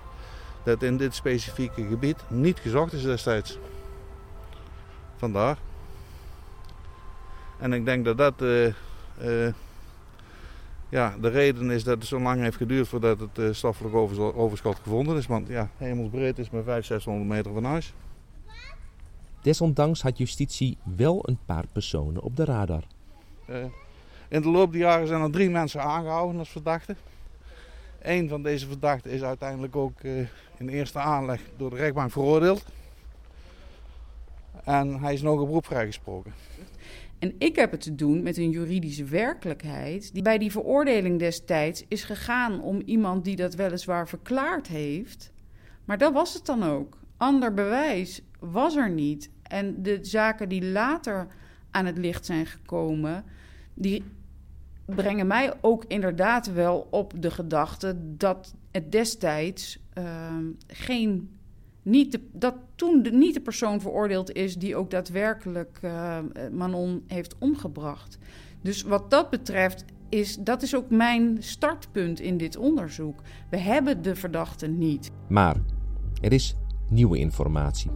dat 0.63 0.83
in 0.83 0.97
dit 0.97 1.15
specifieke 1.15 1.85
gebied 1.87 2.23
niet 2.27 2.59
gezocht 2.59 2.93
is 2.93 3.03
destijds. 3.03 3.57
Vandaar. 5.15 5.57
En 7.59 7.73
ik 7.73 7.85
denk 7.85 8.05
dat 8.05 8.17
dat 8.17 8.33
ja, 10.95 11.15
de 11.21 11.27
reden 11.27 11.71
is 11.71 11.83
dat 11.83 11.97
het 11.97 12.07
zo 12.07 12.19
lang 12.19 12.41
heeft 12.41 12.57
geduurd 12.57 12.87
voordat 12.87 13.19
het 13.19 13.37
uh, 13.37 13.53
stoffelijk 13.53 13.95
overschot 14.35 14.79
gevonden 14.83 15.17
is. 15.17 15.27
Want 15.27 15.47
ja, 15.47 15.69
hemelsbreed 15.77 16.39
is 16.39 16.49
maar 16.49 16.63
500, 16.63 16.85
600 16.85 17.29
meter 17.29 17.53
van 17.53 17.63
huis. 17.63 17.93
Desondanks 19.41 20.01
had 20.01 20.17
justitie 20.17 20.77
wel 20.83 21.19
een 21.21 21.37
paar 21.45 21.65
personen 21.71 22.21
op 22.21 22.35
de 22.35 22.45
radar. 22.45 22.83
in 24.27 24.41
de 24.41 24.49
loop 24.49 24.71
der 24.71 24.81
jaren 24.81 25.07
zijn 25.07 25.21
er 25.21 25.31
drie 25.31 25.49
mensen 25.49 25.81
aangehouden 25.81 26.39
als 26.39 26.49
verdachten. 26.49 26.97
Een 28.01 28.29
van 28.29 28.43
deze 28.43 28.67
verdachten 28.67 29.11
is 29.11 29.21
uiteindelijk 29.21 29.75
ook 29.75 30.01
in 30.57 30.69
eerste 30.69 30.99
aanleg 30.99 31.41
door 31.57 31.69
de 31.69 31.75
rechtbank 31.75 32.11
veroordeeld. 32.11 32.65
En 34.63 34.99
hij 34.99 35.13
is 35.13 35.21
nog 35.21 35.39
op 35.39 35.47
beroep 35.47 35.65
vrijgesproken. 35.65 36.33
En 37.25 37.35
ik 37.37 37.55
heb 37.55 37.71
het 37.71 37.81
te 37.81 37.95
doen 37.95 38.23
met 38.23 38.37
een 38.37 38.49
juridische 38.49 39.03
werkelijkheid 39.03 40.13
die 40.13 40.21
bij 40.21 40.37
die 40.37 40.51
veroordeling 40.51 41.19
destijds 41.19 41.85
is 41.87 42.03
gegaan 42.03 42.61
om 42.61 42.81
iemand 42.85 43.23
die 43.23 43.35
dat 43.35 43.55
weliswaar 43.55 44.07
verklaard 44.07 44.67
heeft. 44.67 45.31
Maar 45.85 45.97
dat 45.97 46.13
was 46.13 46.33
het 46.33 46.45
dan 46.45 46.63
ook. 46.63 46.97
Ander 47.17 47.53
bewijs 47.53 48.21
was 48.39 48.75
er 48.75 48.89
niet. 48.89 49.29
En 49.43 49.83
de 49.83 49.99
zaken 50.01 50.49
die 50.49 50.65
later 50.65 51.27
aan 51.71 51.85
het 51.85 51.97
licht 51.97 52.25
zijn 52.25 52.45
gekomen, 52.45 53.23
die 53.73 54.03
brengen 54.85 55.27
mij 55.27 55.53
ook 55.61 55.85
inderdaad 55.87 56.53
wel 56.53 56.87
op 56.91 57.21
de 57.21 57.31
gedachte 57.31 57.95
dat 58.17 58.55
het 58.71 58.91
destijds 58.91 59.79
uh, 59.97 60.05
geen. 60.67 61.37
Niet 61.85 62.11
de, 62.11 62.19
dat 62.31 62.55
toen 62.75 63.03
de, 63.03 63.11
niet 63.11 63.33
de 63.33 63.41
persoon 63.41 63.81
veroordeeld 63.81 64.31
is 64.31 64.55
die 64.55 64.75
ook 64.75 64.91
daadwerkelijk 64.91 65.79
uh, 65.81 66.17
Manon 66.51 67.03
heeft 67.07 67.35
omgebracht. 67.37 68.17
Dus 68.61 68.81
wat 68.81 69.09
dat 69.09 69.29
betreft 69.29 69.85
is 70.09 70.37
dat 70.37 70.61
is 70.61 70.75
ook 70.75 70.89
mijn 70.89 71.37
startpunt 71.39 72.19
in 72.19 72.37
dit 72.37 72.57
onderzoek. 72.57 73.21
We 73.49 73.57
hebben 73.57 74.01
de 74.01 74.15
verdachte 74.15 74.67
niet. 74.67 75.11
Maar 75.27 75.55
er 76.21 76.33
is 76.33 76.55
nieuwe 76.89 77.17
informatie. 77.17 77.91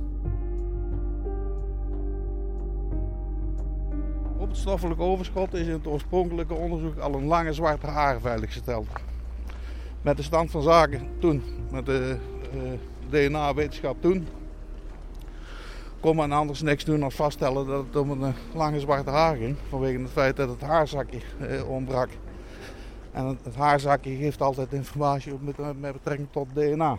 Op 4.38 4.48
het 4.48 4.58
stoffelijk 4.58 5.00
overschot 5.00 5.54
is 5.54 5.68
in 5.68 5.74
het 5.74 5.88
oorspronkelijke 5.88 6.54
onderzoek 6.54 6.98
al 6.98 7.14
een 7.14 7.26
lange 7.26 7.54
zwarte 7.54 7.88
haar 7.88 8.20
veiliggesteld 8.20 8.88
met 10.02 10.18
de 10.18 10.24
stand 10.24 10.52
van 10.52 10.62
zaken 10.62 11.08
toen, 11.20 11.44
met 11.72 11.86
de 11.86 12.18
uh, 12.54 12.62
DNA-wetenschap 13.10 14.02
toen, 14.02 14.28
kon 16.00 16.16
men 16.16 16.32
anders 16.32 16.62
niks 16.62 16.86
doen 16.86 17.00
dan 17.00 17.12
vaststellen 17.12 17.68
dat 17.68 17.86
het 17.86 17.96
om 17.96 18.12
een 18.12 18.22
uh, 18.22 18.56
lange 18.56 18.80
zwarte 18.80 19.10
haar 19.10 19.36
ging. 19.36 19.56
Vanwege 19.70 20.00
het 20.00 20.12
feit 20.12 20.36
dat 20.36 20.50
het 20.50 20.62
haarzakje 20.62 21.20
uh, 21.42 21.70
ontbrak. 21.70 22.10
En 23.12 23.38
het, 23.44 23.56
haarzakje 23.56 24.16
geeft 24.16 24.42
altijd 24.42 24.74
informatie 24.74 25.34
op 25.34 25.42
met, 25.42 25.82
betrekking 25.82 26.28
tot 26.32 26.48
DNA. 26.54 26.98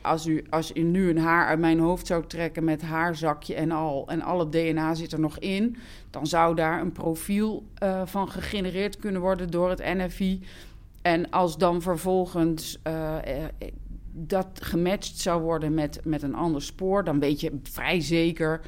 Als 0.00 0.26
u, 0.26 0.44
als 0.50 0.72
u 0.74 0.82
nu 0.82 1.10
een 1.10 1.18
haar 1.18 1.46
uit 1.46 1.58
mijn 1.58 1.78
hoofd 1.78 2.06
zou 2.06 2.26
trekken 2.26 2.64
met 2.64 2.82
haarzakje 2.82 3.54
en 3.54 3.70
al, 3.70 4.04
en 4.08 4.22
alle 4.22 4.48
DNA 4.48 4.94
zit 4.94 5.12
er 5.12 5.20
nog 5.20 5.38
in, 5.38 5.76
dan 6.10 6.26
zou 6.26 6.54
daar 6.54 6.80
een 6.80 6.92
profiel 6.92 7.64
uh, 7.82 8.02
van 8.04 8.30
gegenereerd 8.30 8.96
kunnen 8.96 9.20
worden 9.20 9.50
door 9.50 9.70
het 9.70 9.84
NFI. 9.84 10.42
En 11.02 11.30
als 11.30 11.58
dan 11.58 11.82
vervolgens 11.82 12.78
dat 14.12 14.48
gematcht 14.62 15.18
zou 15.18 15.42
worden 15.42 15.74
met, 15.74 16.00
met 16.04 16.22
een 16.22 16.34
ander 16.34 16.62
spoor, 16.62 17.04
dan 17.04 17.18
weet 17.18 17.40
je 17.40 17.58
vrij 17.62 18.00
zeker, 18.00 18.60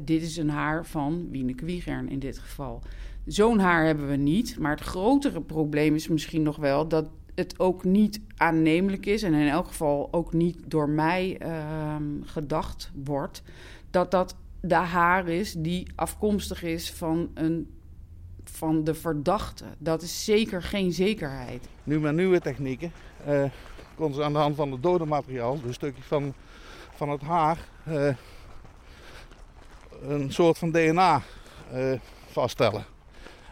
dit 0.00 0.22
is 0.22 0.36
een 0.36 0.50
haar 0.50 0.86
van 0.86 1.28
Wieneke 1.30 1.64
Wiegern 1.64 2.08
in 2.08 2.18
dit 2.18 2.38
geval. 2.38 2.82
Zo'n 3.26 3.58
haar 3.58 3.84
hebben 3.84 4.08
we 4.08 4.16
niet, 4.16 4.58
maar 4.58 4.70
het 4.70 4.80
grotere 4.80 5.40
probleem 5.40 5.94
is 5.94 6.08
misschien 6.08 6.42
nog 6.42 6.56
wel 6.56 6.88
dat 6.88 7.10
het 7.34 7.58
ook 7.58 7.84
niet 7.84 8.20
aannemelijk 8.36 9.06
is 9.06 9.22
en 9.22 9.34
in 9.34 9.48
elk 9.48 9.66
geval 9.66 10.08
ook 10.10 10.32
niet 10.32 10.58
door 10.66 10.88
mij 10.88 11.36
ehm, 11.38 12.22
gedacht 12.22 12.90
wordt, 13.04 13.42
dat 13.90 14.10
dat 14.10 14.36
de 14.60 14.74
haar 14.74 15.28
is 15.28 15.52
die 15.52 15.86
afkomstig 15.94 16.62
is 16.62 16.92
van 16.92 17.30
een 17.34 17.68
van 18.44 18.84
de 18.84 18.94
verdachte. 18.94 19.64
Dat 19.78 20.02
is 20.02 20.24
zeker 20.24 20.62
geen 20.62 20.92
zekerheid. 20.92 21.68
Nu 21.84 22.00
met 22.00 22.14
nieuwe 22.14 22.40
technieken 22.40 22.92
uh, 23.28 23.44
konden 24.00 24.18
ze 24.18 24.24
aan 24.24 24.32
de 24.32 24.38
hand 24.38 24.56
van 24.56 24.72
het 24.72 24.82
dode 24.82 25.04
materiaal, 25.04 25.60
dus 25.60 25.74
stukjes 25.74 26.06
van, 26.06 26.34
van 26.94 27.08
het 27.08 27.20
haar, 27.20 27.58
uh, 27.88 28.14
een 30.02 30.32
soort 30.32 30.58
van 30.58 30.70
DNA 30.70 31.22
eh, 31.72 31.92
vaststellen. 32.26 32.84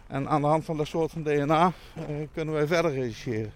En 0.07 0.29
aan 0.29 0.41
de 0.41 0.47
hand 0.47 0.65
van 0.65 0.77
dat 0.77 0.87
soort 0.87 1.11
van 1.11 1.23
DNA 1.23 1.73
kunnen 2.33 2.53
wij 2.53 2.67
verder 2.67 2.91
rechercheren. 2.91 3.51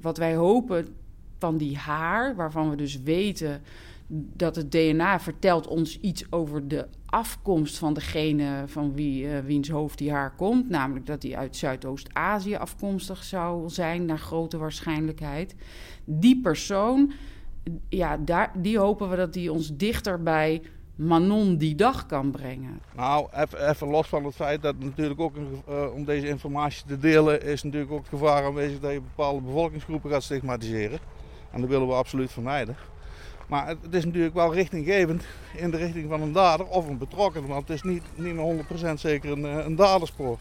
Wat 0.00 0.16
wij 0.16 0.34
hopen 0.34 0.96
van 1.38 1.56
die 1.56 1.76
haar, 1.76 2.36
waarvan 2.36 2.70
we 2.70 2.76
dus 2.76 3.02
weten 3.02 3.62
dat 4.08 4.56
het 4.56 4.72
DNA 4.72 5.20
vertelt 5.20 5.66
ons 5.66 6.00
iets 6.00 6.32
over 6.32 6.68
de 6.68 6.86
afkomst 7.10 7.78
van 7.78 7.94
degene 7.94 8.62
van 8.66 8.94
wie, 8.94 9.24
uh, 9.24 9.38
wiens 9.38 9.68
hoofd 9.68 9.98
die 9.98 10.12
haar 10.12 10.34
komt. 10.34 10.68
Namelijk 10.68 11.06
dat 11.06 11.22
hij 11.22 11.36
uit 11.36 11.56
Zuidoost-Azië 11.56 12.56
afkomstig 12.56 13.24
zou 13.24 13.68
zijn, 13.68 14.04
naar 14.04 14.18
grote 14.18 14.58
waarschijnlijkheid. 14.58 15.54
Die 16.04 16.40
persoon, 16.40 17.12
ja, 17.88 18.16
daar, 18.16 18.52
die 18.56 18.78
hopen 18.78 19.10
we 19.10 19.16
dat 19.16 19.32
die 19.32 19.52
ons 19.52 19.76
dichter 19.76 20.22
bij 20.22 20.62
Manon 20.94 21.56
die 21.56 21.74
dag 21.74 22.06
kan 22.06 22.30
brengen. 22.30 22.80
Nou, 22.96 23.28
even, 23.58 23.88
los 23.88 24.08
van 24.08 24.24
het 24.24 24.34
feit 24.34 24.62
dat 24.62 24.78
natuurlijk 24.78 25.20
ook 25.20 25.36
uh, 25.36 25.94
om 25.94 26.04
deze 26.04 26.28
informatie 26.28 26.86
te 26.86 26.98
delen, 26.98 27.42
is 27.42 27.62
natuurlijk 27.62 27.92
ook 27.92 27.98
het 27.98 28.08
gevaar 28.08 28.44
aanwezig 28.44 28.80
dat 28.80 28.92
je 28.92 29.00
bepaalde 29.00 29.40
bevolkingsgroepen 29.40 30.10
gaat 30.10 30.22
stigmatiseren. 30.22 30.98
En 31.50 31.60
dat 31.60 31.70
willen 31.70 31.86
we 31.86 31.92
absoluut 31.94 32.32
vermijden. 32.32 32.76
Maar 33.48 33.66
het 33.66 33.94
is 33.94 34.04
natuurlijk 34.04 34.34
wel 34.34 34.54
richtinggevend 34.54 35.24
in 35.54 35.70
de 35.70 35.76
richting 35.76 36.08
van 36.08 36.20
een 36.20 36.32
dader 36.32 36.66
of 36.66 36.88
een 36.88 36.98
betrokkenen. 36.98 37.48
Want 37.48 37.68
het 37.68 37.76
is 37.76 37.82
niet, 37.82 38.02
niet 38.14 38.36
100% 38.36 39.00
zeker 39.00 39.30
een, 39.30 39.44
eh, 39.44 39.64
een 39.64 39.76
daderspoor. 39.76 40.38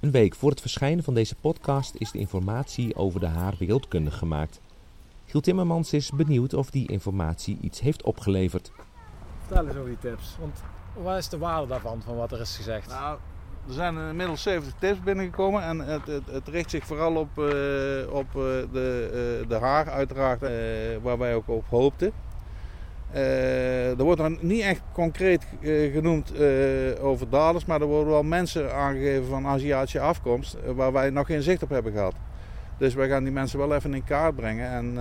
Een 0.00 0.10
week 0.10 0.34
voor 0.34 0.50
het 0.50 0.60
verschijnen 0.60 1.04
van 1.04 1.14
deze 1.14 1.34
podcast 1.34 1.94
is 1.98 2.10
de 2.10 2.18
informatie 2.18 2.96
over 2.96 3.20
de 3.20 3.26
haar 3.26 3.54
wereldkundig 3.58 4.18
gemaakt. 4.18 4.60
Giel 5.26 5.40
Timmermans 5.40 5.92
is 5.92 6.10
benieuwd 6.10 6.54
of 6.54 6.70
die 6.70 6.88
informatie 6.88 7.58
iets 7.60 7.80
heeft 7.80 8.02
opgeleverd. 8.02 8.72
Vertel 9.46 9.66
eens 9.66 9.76
over 9.76 9.88
die 9.88 9.98
tips. 9.98 10.36
Want 10.40 10.62
wat 11.02 11.16
is 11.16 11.28
de 11.28 11.38
waarde 11.38 11.66
daarvan, 11.66 12.02
van 12.02 12.16
wat 12.16 12.32
er 12.32 12.40
is 12.40 12.56
gezegd? 12.56 12.88
Nou, 12.88 13.18
er 13.66 13.72
zijn 13.72 13.98
inmiddels 13.98 14.42
70 14.42 14.72
tips 14.78 15.00
binnengekomen 15.00 15.62
en 15.62 15.78
het, 15.78 16.06
het, 16.06 16.22
het 16.30 16.48
richt 16.48 16.70
zich 16.70 16.86
vooral 16.86 17.14
op, 17.14 17.38
uh, 17.38 17.44
op 18.12 18.26
uh, 18.26 18.42
de, 18.72 19.40
uh, 19.42 19.48
de 19.48 19.54
haar 19.60 19.90
uiteraard, 19.90 20.40
waar 21.02 21.18
wij 21.18 21.34
ook 21.34 21.48
op 21.48 21.64
hoopten. 21.68 22.12
er 23.12 24.04
wordt 24.04 24.20
dan 24.20 24.38
niet 24.40 24.62
echt 24.62 24.80
concreet 24.92 25.46
genoemd 25.92 26.32
over 27.00 27.30
daders, 27.30 27.64
maar 27.64 27.80
er 27.80 27.86
worden 27.86 28.12
wel 28.12 28.22
mensen 28.22 28.74
aangegeven 28.74 29.26
van 29.26 29.46
Aziatische 29.46 30.00
afkomst 30.00 30.56
waar 30.74 30.92
wij 30.92 31.10
nog 31.10 31.26
geen 31.26 31.42
zicht 31.42 31.62
op 31.62 31.70
hebben 31.70 31.92
gehad. 31.92 32.14
Dus 32.78 32.94
wij 32.94 33.08
gaan 33.08 33.24
die 33.24 33.32
mensen 33.32 33.58
wel 33.58 33.74
even 33.74 33.94
in 33.94 34.04
kaart 34.04 34.36
brengen 34.36 34.70
en 34.70 34.98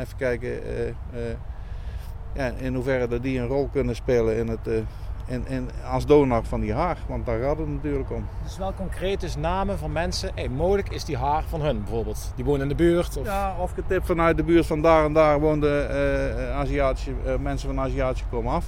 even 0.00 0.16
kijken 0.16 0.60
ja, 2.34 2.52
in 2.58 2.74
hoeverre 2.74 3.20
die 3.20 3.38
een 3.38 3.46
rol 3.46 3.68
kunnen 3.72 3.94
spelen 3.94 4.36
in 4.36 4.48
het 4.48 4.68
en, 5.26 5.46
en 5.46 5.68
als 5.90 6.06
donor 6.06 6.44
van 6.44 6.60
die 6.60 6.72
haar, 6.72 6.98
want 7.06 7.26
daar 7.26 7.40
gaat 7.40 7.58
het 7.58 7.68
natuurlijk 7.68 8.10
om. 8.10 8.26
Dus 8.42 8.58
wel 8.58 8.74
concreet 8.74 9.20
dus 9.20 9.36
namen 9.36 9.78
van 9.78 9.92
mensen. 9.92 10.30
Hey, 10.34 10.48
mogelijk 10.48 10.88
is 10.88 11.04
die 11.04 11.16
haar 11.16 11.42
van 11.48 11.60
hun 11.60 11.82
bijvoorbeeld. 11.82 12.32
Die 12.36 12.44
wonen 12.44 12.62
in 12.62 12.68
de 12.68 12.74
buurt. 12.74 13.16
Of... 13.16 13.26
Ja, 13.26 13.54
of 13.60 13.72
getipt 13.72 14.06
vanuit 14.06 14.36
de 14.36 14.42
buurt 14.42 14.66
van 14.66 14.82
daar 14.82 15.04
en 15.04 15.12
daar 15.12 15.40
woonden 15.40 15.90
uh, 15.90 16.56
Aziatische, 16.56 17.10
uh, 17.26 17.36
mensen 17.36 17.74
van 17.74 17.84
Aziatische 17.84 18.26
komen 18.30 18.52
af. 18.52 18.66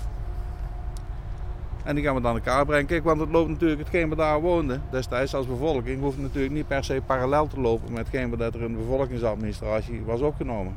En 1.85 1.95
die 1.95 2.05
gaan 2.05 2.15
we 2.15 2.21
dan 2.21 2.35
elkaar 2.35 2.67
brengen. 2.67 2.87
Kijk, 2.87 3.05
want 3.05 3.21
het 3.21 3.31
loopt 3.31 3.49
natuurlijk, 3.49 3.81
hetgeen 3.81 4.09
we 4.09 4.17
daar 4.17 4.41
woonden 4.41 4.83
destijds 4.91 5.35
als 5.35 5.47
bevolking, 5.47 6.01
hoeft 6.01 6.19
natuurlijk 6.19 6.55
niet 6.55 6.67
per 6.67 6.85
se 6.85 7.03
parallel 7.07 7.47
te 7.47 7.61
lopen 7.61 7.93
met 7.93 8.07
hetgeen 8.07 8.31
wat 8.31 8.55
er 8.55 8.63
in 8.63 8.73
de 8.73 8.79
bevolkingsadministratie 8.79 10.03
was 10.05 10.21
opgenomen. 10.21 10.77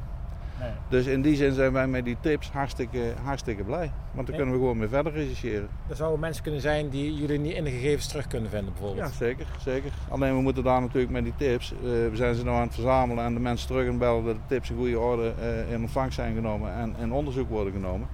Nee. 0.60 0.72
Dus 0.90 1.06
in 1.06 1.22
die 1.22 1.36
zin 1.36 1.54
zijn 1.54 1.72
wij 1.72 1.88
met 1.88 2.06
die 2.06 2.18
tips 2.20 2.52
hartstikke, 2.52 3.14
hartstikke 3.24 3.64
blij. 3.64 3.92
Want 4.12 4.28
dan 4.28 4.36
kunnen 4.36 4.54
we 4.54 4.60
gewoon 4.60 4.78
mee 4.78 4.88
verder 4.88 5.14
rechercheren. 5.14 5.70
Er 5.88 5.96
zouden 5.96 6.20
mensen 6.20 6.44
kunnen 6.44 6.62
zijn 6.62 6.90
die 6.90 7.16
jullie 7.16 7.40
niet 7.40 7.54
in 7.54 7.64
de 7.64 7.70
gegevens 7.70 8.08
terug 8.08 8.28
kunnen 8.28 8.50
vinden 8.50 8.74
bijvoorbeeld? 8.74 9.10
Ja, 9.10 9.14
zeker. 9.14 9.46
zeker. 9.60 9.92
Alleen 10.10 10.36
we 10.36 10.42
moeten 10.42 10.64
daar 10.64 10.82
natuurlijk 10.82 11.12
met 11.12 11.24
die 11.24 11.34
tips, 11.38 11.74
uh, 11.74 11.82
we 11.82 12.12
zijn 12.14 12.36
ze 12.36 12.44
nou 12.44 12.56
aan 12.56 12.64
het 12.64 12.74
verzamelen 12.74 13.24
en 13.24 13.34
de 13.34 13.40
mensen 13.40 13.68
terug 13.68 13.88
en 13.88 13.98
bellen 13.98 14.26
dat 14.26 14.36
de 14.36 14.42
tips 14.48 14.70
in 14.70 14.78
goede 14.78 15.00
orde 15.00 15.34
uh, 15.40 15.72
in 15.72 15.82
ontvangst 15.82 16.16
zijn 16.16 16.36
genomen 16.36 16.74
en 16.74 16.96
in 17.00 17.12
onderzoek 17.12 17.50
worden 17.50 17.74
genomen. 17.74 18.08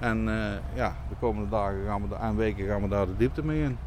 En 0.00 0.28
uh, 0.28 0.34
ja, 0.74 0.96
de 1.08 1.14
komende 1.20 1.48
dagen 1.48 1.84
gaan 1.86 2.08
we, 2.08 2.14
en 2.14 2.36
weken 2.36 2.66
gaan 2.66 2.82
we 2.82 2.88
daar 2.88 3.06
de 3.06 3.16
diepte 3.16 3.44
mee 3.44 3.62
in. 3.62 3.78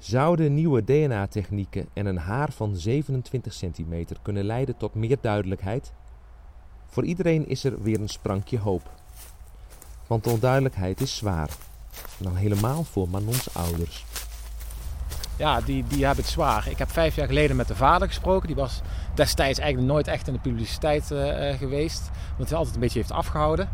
Zouden 0.00 0.54
nieuwe 0.54 0.84
DNA-technieken 0.84 1.88
en 1.92 2.06
een 2.06 2.18
haar 2.18 2.52
van 2.52 2.76
27 2.76 3.52
centimeter 3.52 4.16
kunnen 4.22 4.44
leiden 4.44 4.76
tot 4.76 4.94
meer 4.94 5.16
duidelijkheid? 5.20 5.92
Voor 6.86 7.04
iedereen 7.04 7.48
is 7.48 7.64
er 7.64 7.82
weer 7.82 8.00
een 8.00 8.08
sprankje 8.08 8.58
hoop. 8.58 8.90
Want 10.06 10.24
de 10.24 10.30
onduidelijkheid 10.30 11.00
is 11.00 11.16
zwaar. 11.16 11.48
En 12.18 12.24
dan 12.24 12.36
helemaal 12.36 12.84
voor 12.84 13.08
Manons 13.08 13.54
ouders. 13.54 14.04
Ja, 15.36 15.60
die, 15.60 15.84
die 15.88 16.04
hebben 16.04 16.24
het 16.24 16.32
zwaar. 16.32 16.68
Ik 16.68 16.78
heb 16.78 16.90
vijf 16.90 17.14
jaar 17.14 17.26
geleden 17.26 17.56
met 17.56 17.68
de 17.68 17.76
vader 17.76 18.08
gesproken. 18.08 18.46
Die 18.46 18.56
was 18.56 18.80
destijds 19.14 19.58
eigenlijk 19.58 19.92
nooit 19.92 20.08
echt 20.08 20.26
in 20.26 20.32
de 20.32 20.38
publiciteit 20.38 21.10
uh, 21.10 21.52
geweest. 21.58 22.10
Want 22.36 22.48
hij 22.48 22.58
altijd 22.58 22.74
een 22.74 22.80
beetje 22.80 22.98
heeft 22.98 23.12
afgehouden. 23.12 23.68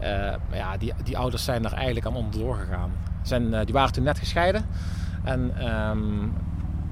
Uh, 0.00 0.08
maar 0.48 0.56
ja, 0.56 0.76
die, 0.76 0.92
die 1.04 1.18
ouders 1.18 1.44
zijn 1.44 1.64
er 1.64 1.72
eigenlijk 1.72 2.06
aan 2.06 2.16
onderdoor 2.16 2.56
gegaan. 2.56 2.92
Zijn, 3.22 3.64
die 3.64 3.74
waren 3.74 3.92
toen 3.92 4.04
net 4.04 4.18
gescheiden. 4.18 4.66
En 5.26 5.68
um, 5.72 6.32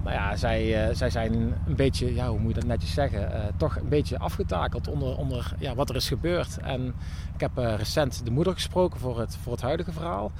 nou 0.04 0.16
ja, 0.16 0.36
zij, 0.36 0.88
uh, 0.88 0.94
zij 0.94 1.10
zijn 1.10 1.32
een 1.66 1.76
beetje, 1.76 2.14
ja, 2.14 2.28
hoe 2.28 2.38
moet 2.38 2.54
je 2.54 2.60
dat 2.60 2.68
netjes 2.68 2.94
zeggen, 2.94 3.32
uh, 3.32 3.38
toch 3.56 3.76
een 3.76 3.88
beetje 3.88 4.18
afgetakeld 4.18 4.88
onder, 4.88 5.16
onder 5.16 5.54
ja, 5.58 5.74
wat 5.74 5.88
er 5.88 5.96
is 5.96 6.08
gebeurd. 6.08 6.58
En 6.58 6.94
ik 7.34 7.40
heb 7.40 7.58
uh, 7.58 7.74
recent 7.74 8.24
de 8.24 8.30
moeder 8.30 8.52
gesproken 8.52 9.00
voor 9.00 9.18
het, 9.18 9.36
voor 9.36 9.52
het 9.52 9.62
huidige 9.62 9.92
verhaal. 9.92 10.32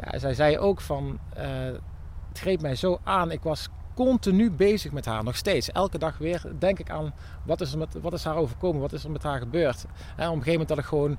Ja, 0.00 0.18
zij 0.18 0.34
zei 0.34 0.58
ook 0.58 0.80
van, 0.80 1.18
het 2.28 2.38
greep 2.38 2.60
mij 2.60 2.74
zo 2.74 3.00
aan. 3.04 3.30
Ik 3.30 3.42
was 3.42 3.68
continu 3.94 4.50
bezig 4.50 4.92
met 4.92 5.04
haar, 5.04 5.24
nog 5.24 5.36
steeds. 5.36 5.72
Elke 5.72 5.98
dag 5.98 6.18
weer 6.18 6.42
denk 6.58 6.78
ik 6.78 6.90
aan 6.90 7.12
wat 7.42 7.60
is 7.60 7.76
met, 7.76 7.96
wat 8.00 8.12
is 8.12 8.24
haar 8.24 8.36
overkomen, 8.36 8.80
wat 8.80 8.92
is 8.92 9.04
er 9.04 9.10
met 9.10 9.22
haar 9.22 9.38
gebeurd. 9.38 9.84
En 10.16 10.28
op 10.28 10.36
een 10.36 10.42
gegeven 10.42 10.50
moment 10.50 10.68
dat 10.68 10.78
ik 10.78 10.84
gewoon 10.84 11.16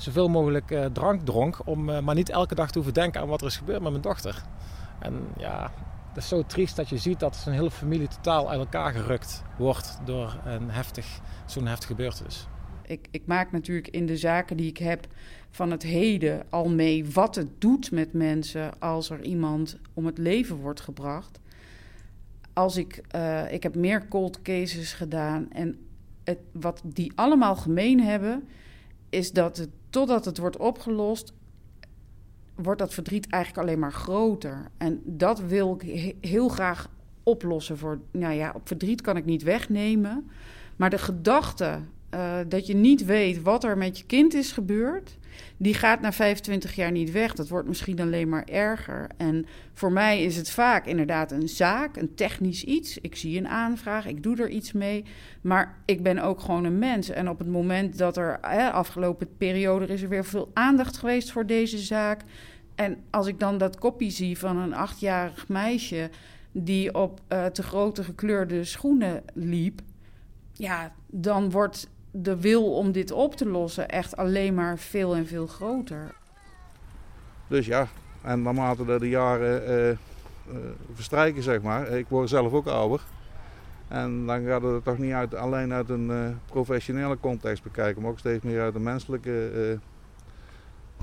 zoveel 0.00 0.28
mogelijk 0.28 0.78
drank 0.92 1.24
dronk, 1.24 1.58
om 1.64 1.84
maar 1.84 2.14
niet 2.14 2.30
elke 2.30 2.54
dag 2.54 2.70
te 2.70 2.74
hoeven 2.74 2.94
denken 2.94 3.20
aan 3.20 3.28
wat 3.28 3.40
er 3.40 3.46
is 3.46 3.56
gebeurd 3.56 3.80
met 3.80 3.90
mijn 3.90 4.02
dochter. 4.02 4.42
En 4.98 5.26
ja, 5.36 5.72
het 6.08 6.16
is 6.16 6.28
zo 6.28 6.42
triest 6.42 6.76
dat 6.76 6.88
je 6.88 6.98
ziet 6.98 7.20
dat 7.20 7.36
zijn 7.36 7.54
hele 7.54 7.70
familie 7.70 8.08
totaal 8.08 8.50
uit 8.50 8.58
elkaar 8.58 8.92
gerukt 8.92 9.42
wordt 9.58 9.98
door 10.04 10.40
een 10.44 10.70
heftig, 10.70 11.20
zo'n 11.46 11.66
heftige 11.66 11.94
gebeurtenis. 11.94 12.46
Ik, 12.86 13.08
ik 13.10 13.26
maak 13.26 13.52
natuurlijk 13.52 13.88
in 13.88 14.06
de 14.06 14.16
zaken 14.16 14.56
die 14.56 14.68
ik 14.68 14.78
heb 14.78 15.06
van 15.50 15.70
het 15.70 15.82
heden 15.82 16.46
al 16.50 16.68
mee 16.68 17.06
wat 17.12 17.34
het 17.34 17.60
doet 17.60 17.90
met 17.90 18.12
mensen 18.12 18.80
als 18.80 19.10
er 19.10 19.22
iemand 19.22 19.78
om 19.94 20.06
het 20.06 20.18
leven 20.18 20.56
wordt 20.56 20.80
gebracht. 20.80 21.38
Als 22.52 22.76
ik, 22.76 23.00
uh, 23.14 23.52
ik 23.52 23.62
heb 23.62 23.74
meer 23.74 24.08
cold 24.08 24.42
cases 24.42 24.92
gedaan 24.92 25.52
en 25.52 25.78
het, 26.24 26.38
wat 26.52 26.80
die 26.84 27.12
allemaal 27.14 27.56
gemeen 27.56 28.00
hebben, 28.00 28.48
is 29.08 29.32
dat 29.32 29.56
het, 29.56 29.70
totdat 29.90 30.24
het 30.24 30.38
wordt 30.38 30.56
opgelost, 30.56 31.32
wordt 32.56 32.80
dat 32.80 32.94
verdriet 32.94 33.28
eigenlijk 33.28 33.66
alleen 33.66 33.78
maar 33.78 33.92
groter. 33.92 34.68
En 34.76 35.00
dat 35.04 35.40
wil 35.40 35.78
ik 35.80 36.14
heel 36.20 36.48
graag 36.48 36.88
oplossen. 37.22 37.78
Voor, 37.78 38.00
nou 38.10 38.34
ja, 38.34 38.52
op 38.54 38.68
verdriet 38.68 39.00
kan 39.00 39.16
ik 39.16 39.24
niet 39.24 39.42
wegnemen. 39.42 40.30
Maar 40.76 40.90
de 40.90 40.98
gedachte 40.98 41.78
uh, 42.14 42.38
dat 42.48 42.66
je 42.66 42.74
niet 42.74 43.04
weet 43.04 43.42
wat 43.42 43.64
er 43.64 43.78
met 43.78 43.98
je 43.98 44.04
kind 44.04 44.34
is 44.34 44.52
gebeurd, 44.52 45.18
die 45.56 45.74
gaat 45.74 46.00
na 46.00 46.12
25 46.12 46.74
jaar 46.74 46.90
niet 46.90 47.12
weg. 47.12 47.34
Dat 47.34 47.48
wordt 47.48 47.68
misschien 47.68 48.00
alleen 48.00 48.28
maar 48.28 48.44
erger. 48.44 49.10
En 49.16 49.46
voor 49.74 49.92
mij 49.92 50.22
is 50.22 50.36
het 50.36 50.50
vaak 50.50 50.86
inderdaad 50.86 51.32
een 51.32 51.48
zaak, 51.48 51.96
een 51.96 52.14
technisch 52.14 52.64
iets. 52.64 52.98
Ik 52.98 53.16
zie 53.16 53.38
een 53.38 53.48
aanvraag, 53.48 54.06
ik 54.06 54.22
doe 54.22 54.36
er 54.36 54.48
iets 54.48 54.72
mee. 54.72 55.04
Maar 55.40 55.78
ik 55.84 56.02
ben 56.02 56.18
ook 56.18 56.40
gewoon 56.40 56.64
een 56.64 56.78
mens. 56.78 57.08
En 57.08 57.28
op 57.28 57.38
het 57.38 57.48
moment 57.48 57.98
dat 57.98 58.16
er 58.16 58.38
hè, 58.40 58.70
afgelopen 58.70 59.36
periode 59.36 59.86
is 59.86 60.02
er 60.02 60.08
weer 60.08 60.24
veel 60.24 60.50
aandacht 60.54 60.96
geweest 60.96 61.30
voor 61.30 61.46
deze 61.46 61.78
zaak. 61.78 62.20
En 62.74 62.96
als 63.10 63.26
ik 63.26 63.40
dan 63.40 63.58
dat 63.58 63.78
kopie 63.78 64.10
zie 64.10 64.38
van 64.38 64.56
een 64.56 64.74
achtjarig 64.74 65.48
meisje 65.48 66.10
die 66.52 66.94
op 66.94 67.20
uh, 67.28 67.44
te 67.46 67.62
grote 67.62 68.04
gekleurde 68.04 68.64
schoenen 68.64 69.22
liep, 69.34 69.80
ja, 70.52 70.92
dan 71.06 71.50
wordt 71.50 71.90
de 72.22 72.40
wil 72.40 72.74
om 72.74 72.92
dit 72.92 73.10
op 73.10 73.34
te 73.34 73.48
lossen 73.48 73.88
echt 73.88 74.16
alleen 74.16 74.54
maar 74.54 74.78
veel 74.78 75.14
en 75.14 75.26
veel 75.26 75.46
groter. 75.46 76.14
Dus 77.46 77.66
ja, 77.66 77.88
en 78.22 78.42
naarmate 78.42 78.98
de 78.98 79.08
jaren 79.08 79.70
uh, 79.70 79.88
uh, 79.88 79.96
verstrijken, 80.94 81.42
zeg 81.42 81.62
maar, 81.62 81.88
ik 81.88 82.06
word 82.08 82.28
zelf 82.28 82.52
ook 82.52 82.66
ouder. 82.66 83.00
En 83.88 84.26
dan 84.26 84.44
gaat 84.44 84.62
het 84.62 84.84
toch 84.84 84.98
niet 84.98 85.12
uit, 85.12 85.34
alleen 85.34 85.72
uit 85.72 85.88
een 85.88 86.08
uh, 86.10 86.28
professionele 86.46 87.20
context 87.20 87.62
bekijken, 87.62 88.02
maar 88.02 88.10
ook 88.10 88.18
steeds 88.18 88.44
meer 88.44 88.60
uit 88.60 88.74
een 88.74 88.82
menselijke 88.82 89.78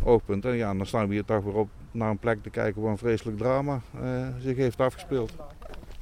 oogpunt. 0.04 0.46
En 0.46 0.56
ja, 0.56 0.74
dan 0.74 0.86
staan 0.86 1.08
we 1.08 1.14
hier 1.14 1.26
toch 1.26 1.44
weer 1.44 1.56
op 1.56 1.70
naar 1.92 2.10
een 2.10 2.18
plek 2.18 2.44
te 2.44 2.50
kijken 2.50 2.82
waar 2.82 2.92
een 2.92 2.98
vreselijk 2.98 3.38
drama 3.38 3.82
zich 4.40 4.58
heeft 4.58 4.80
afgespeeld. 4.80 5.34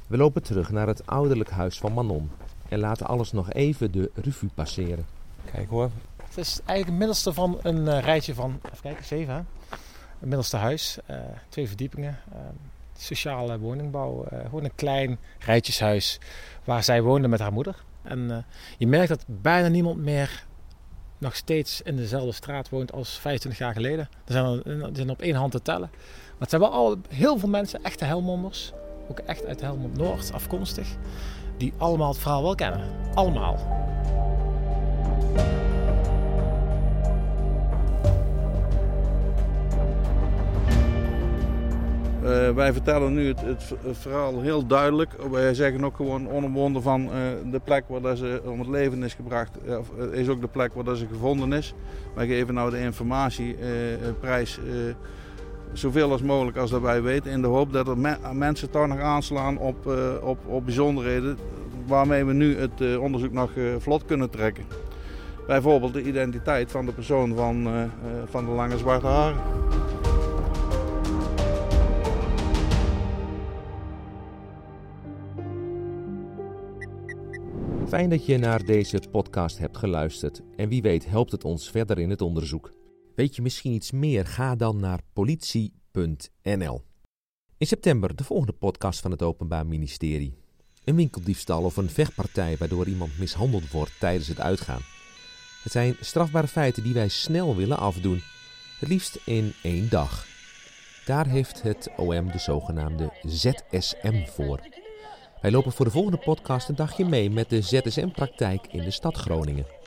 We 0.06 0.16
lopen 0.16 0.42
terug 0.42 0.70
naar 0.70 0.86
het 0.86 1.06
ouderlijk 1.06 1.50
huis 1.50 1.78
van 1.78 1.92
Manon 1.92 2.30
en 2.72 2.78
laten 2.78 3.06
alles 3.06 3.32
nog 3.32 3.52
even 3.52 3.92
de 3.92 4.10
revue 4.14 4.50
passeren. 4.54 5.06
Kijk 5.52 5.68
hoor. 5.68 5.90
Het 6.16 6.36
is 6.36 6.60
eigenlijk 6.64 6.88
het 6.88 6.98
middelste 6.98 7.32
van 7.32 7.58
een 7.62 7.86
uh, 7.86 7.98
rijtje 7.98 8.34
van, 8.34 8.60
even 8.64 8.82
kijken, 8.82 9.04
zeven 9.04 9.34
hè? 9.34 9.40
Het 10.18 10.30
middelste 10.30 10.56
huis, 10.56 10.98
uh, 11.10 11.16
twee 11.48 11.68
verdiepingen, 11.68 12.18
uh, 12.32 12.38
sociale 12.96 13.58
woningbouw. 13.58 14.24
gewoon 14.44 14.64
een 14.64 14.74
klein 14.74 15.18
rijtjeshuis 15.38 16.20
waar 16.64 16.84
zij 16.84 17.02
woonde 17.02 17.28
met 17.28 17.40
haar 17.40 17.52
moeder. 17.52 17.84
En 18.02 18.44
je 18.78 18.86
merkt 18.86 19.08
dat 19.08 19.24
bijna 19.26 19.68
niemand 19.68 19.96
meer 19.98 20.46
nog 21.18 21.36
steeds 21.36 21.82
in 21.82 21.96
dezelfde 21.96 22.32
straat 22.32 22.68
woont 22.68 22.92
als 22.92 23.18
25 23.18 23.60
jaar 23.60 23.72
geleden. 23.72 24.08
Er 24.24 24.32
zijn, 24.32 24.64
er 24.64 24.90
zijn 24.92 25.10
op 25.10 25.20
één 25.20 25.34
hand 25.34 25.52
te 25.52 25.62
tellen. 25.62 25.90
Maar 25.90 26.38
het 26.38 26.50
zijn 26.50 26.62
wel 26.62 26.72
al 26.72 26.96
heel 27.08 27.38
veel 27.38 27.48
mensen, 27.48 27.82
echte 27.82 28.04
Helmonders, 28.04 28.72
ook 29.08 29.18
echt 29.18 29.46
uit 29.46 29.60
Helmond 29.60 29.96
Noord 29.96 30.32
afkomstig, 30.32 30.88
die 31.62 31.72
allemaal 31.76 32.08
het 32.08 32.18
verhaal 32.18 32.42
wel 32.42 32.54
kennen. 32.54 32.80
Allemaal. 33.14 33.56
Uh, 42.22 42.50
wij 42.50 42.72
vertellen 42.72 43.14
nu 43.14 43.28
het, 43.28 43.40
het, 43.40 43.98
verhaal 43.98 44.40
heel 44.40 44.66
duidelijk. 44.66 45.10
Wij 45.30 45.54
zeggen 45.54 45.84
ook 45.84 45.96
gewoon 45.96 46.28
onomwonden 46.28 46.82
van 46.82 47.02
uh, 47.02 47.10
de 47.50 47.60
plek 47.64 47.84
waar 47.86 48.16
ze 48.16 48.42
om 48.44 48.58
het 48.58 48.68
leven 48.68 49.02
is 49.02 49.14
gebracht, 49.14 49.58
uh, 49.66 49.78
is 50.12 50.28
ook 50.28 50.40
de 50.40 50.48
plek 50.48 50.74
waar 50.74 50.96
ze 50.96 51.06
gevonden 51.06 51.52
is. 51.52 51.74
Wij 52.14 52.26
geven 52.26 52.54
nou 52.54 52.70
de 52.70 52.80
informatie, 52.80 53.56
prijs 54.20 54.58
zoveel 55.72 56.10
als 56.10 56.22
mogelijk 56.22 56.56
als 56.56 56.70
dat 56.70 56.80
wij 56.80 57.02
weten. 57.02 57.30
In 57.30 57.40
de 57.40 57.46
hoop 57.46 57.72
dat 57.72 57.88
er 57.88 57.98
me 57.98 58.16
mensen 58.32 58.70
toch 58.70 58.86
nog 58.86 58.98
aanslaan 58.98 59.58
op, 59.58 59.86
uh, 59.86 59.94
op, 60.22 60.38
op 60.46 60.64
bijzonderheden 60.64 61.38
waarmee 61.86 62.24
we 62.24 62.32
nu 62.32 62.56
het 62.56 62.80
uh, 62.80 63.00
onderzoek 63.00 63.32
nog 63.32 63.54
uh, 63.54 63.74
vlot 63.78 64.04
kunnen 64.04 64.30
trekken. 64.30 64.64
Bijvoorbeeld 65.46 65.92
de 65.92 66.02
identiteit 66.02 66.70
van 66.70 66.86
de 66.86 66.92
persoon 66.92 67.34
van, 67.34 67.68
van 68.24 68.44
de 68.44 68.50
lange 68.50 68.78
zwarte 68.78 69.06
haren. 69.06 69.40
Fijn 77.88 78.10
dat 78.10 78.26
je 78.26 78.38
naar 78.38 78.64
deze 78.64 79.00
podcast 79.10 79.58
hebt 79.58 79.76
geluisterd 79.76 80.42
en 80.56 80.68
wie 80.68 80.82
weet 80.82 81.06
helpt 81.06 81.32
het 81.32 81.44
ons 81.44 81.70
verder 81.70 81.98
in 81.98 82.10
het 82.10 82.20
onderzoek. 82.20 82.70
Weet 83.14 83.36
je 83.36 83.42
misschien 83.42 83.72
iets 83.72 83.90
meer? 83.90 84.26
Ga 84.26 84.56
dan 84.56 84.80
naar 84.80 85.00
politie.nl. 85.12 86.82
In 87.58 87.66
september 87.66 88.16
de 88.16 88.24
volgende 88.24 88.52
podcast 88.52 89.00
van 89.00 89.10
het 89.10 89.22
Openbaar 89.22 89.66
Ministerie. 89.66 90.34
Een 90.84 90.96
winkeldiefstal 90.96 91.62
of 91.62 91.76
een 91.76 91.90
vechtpartij 91.90 92.56
waardoor 92.56 92.86
iemand 92.86 93.18
mishandeld 93.18 93.70
wordt 93.70 93.92
tijdens 94.00 94.28
het 94.28 94.40
uitgaan. 94.40 94.80
Het 95.62 95.72
zijn 95.72 95.96
strafbare 96.00 96.48
feiten 96.48 96.82
die 96.82 96.94
wij 96.94 97.08
snel 97.08 97.56
willen 97.56 97.78
afdoen, 97.78 98.22
het 98.78 98.88
liefst 98.88 99.18
in 99.24 99.52
één 99.62 99.88
dag. 99.90 100.26
Daar 101.04 101.26
heeft 101.26 101.62
het 101.62 101.90
OM 101.96 102.30
de 102.30 102.38
zogenaamde 102.38 103.12
ZSM 103.22 104.24
voor. 104.26 104.60
Wij 105.40 105.50
lopen 105.50 105.72
voor 105.72 105.84
de 105.84 105.90
volgende 105.90 106.18
podcast 106.18 106.68
een 106.68 106.74
dagje 106.74 107.04
mee 107.04 107.30
met 107.30 107.50
de 107.50 107.60
ZSM-praktijk 107.60 108.66
in 108.66 108.82
de 108.82 108.90
stad 108.90 109.16
Groningen. 109.16 109.81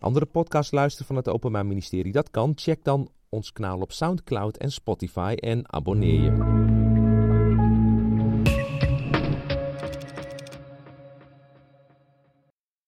Andere 0.00 0.26
podcasts 0.26 0.72
luisteren 0.72 1.06
van 1.06 1.16
het 1.16 1.28
Openbaar 1.28 1.66
Ministerie, 1.66 2.12
dat 2.12 2.30
kan. 2.30 2.52
Check 2.54 2.84
dan 2.84 3.08
ons 3.28 3.52
kanaal 3.52 3.80
op 3.80 3.92
Soundcloud 3.92 4.56
en 4.56 4.72
Spotify 4.72 5.34
en 5.36 5.72
abonneer 5.72 6.22
je. 6.22 6.87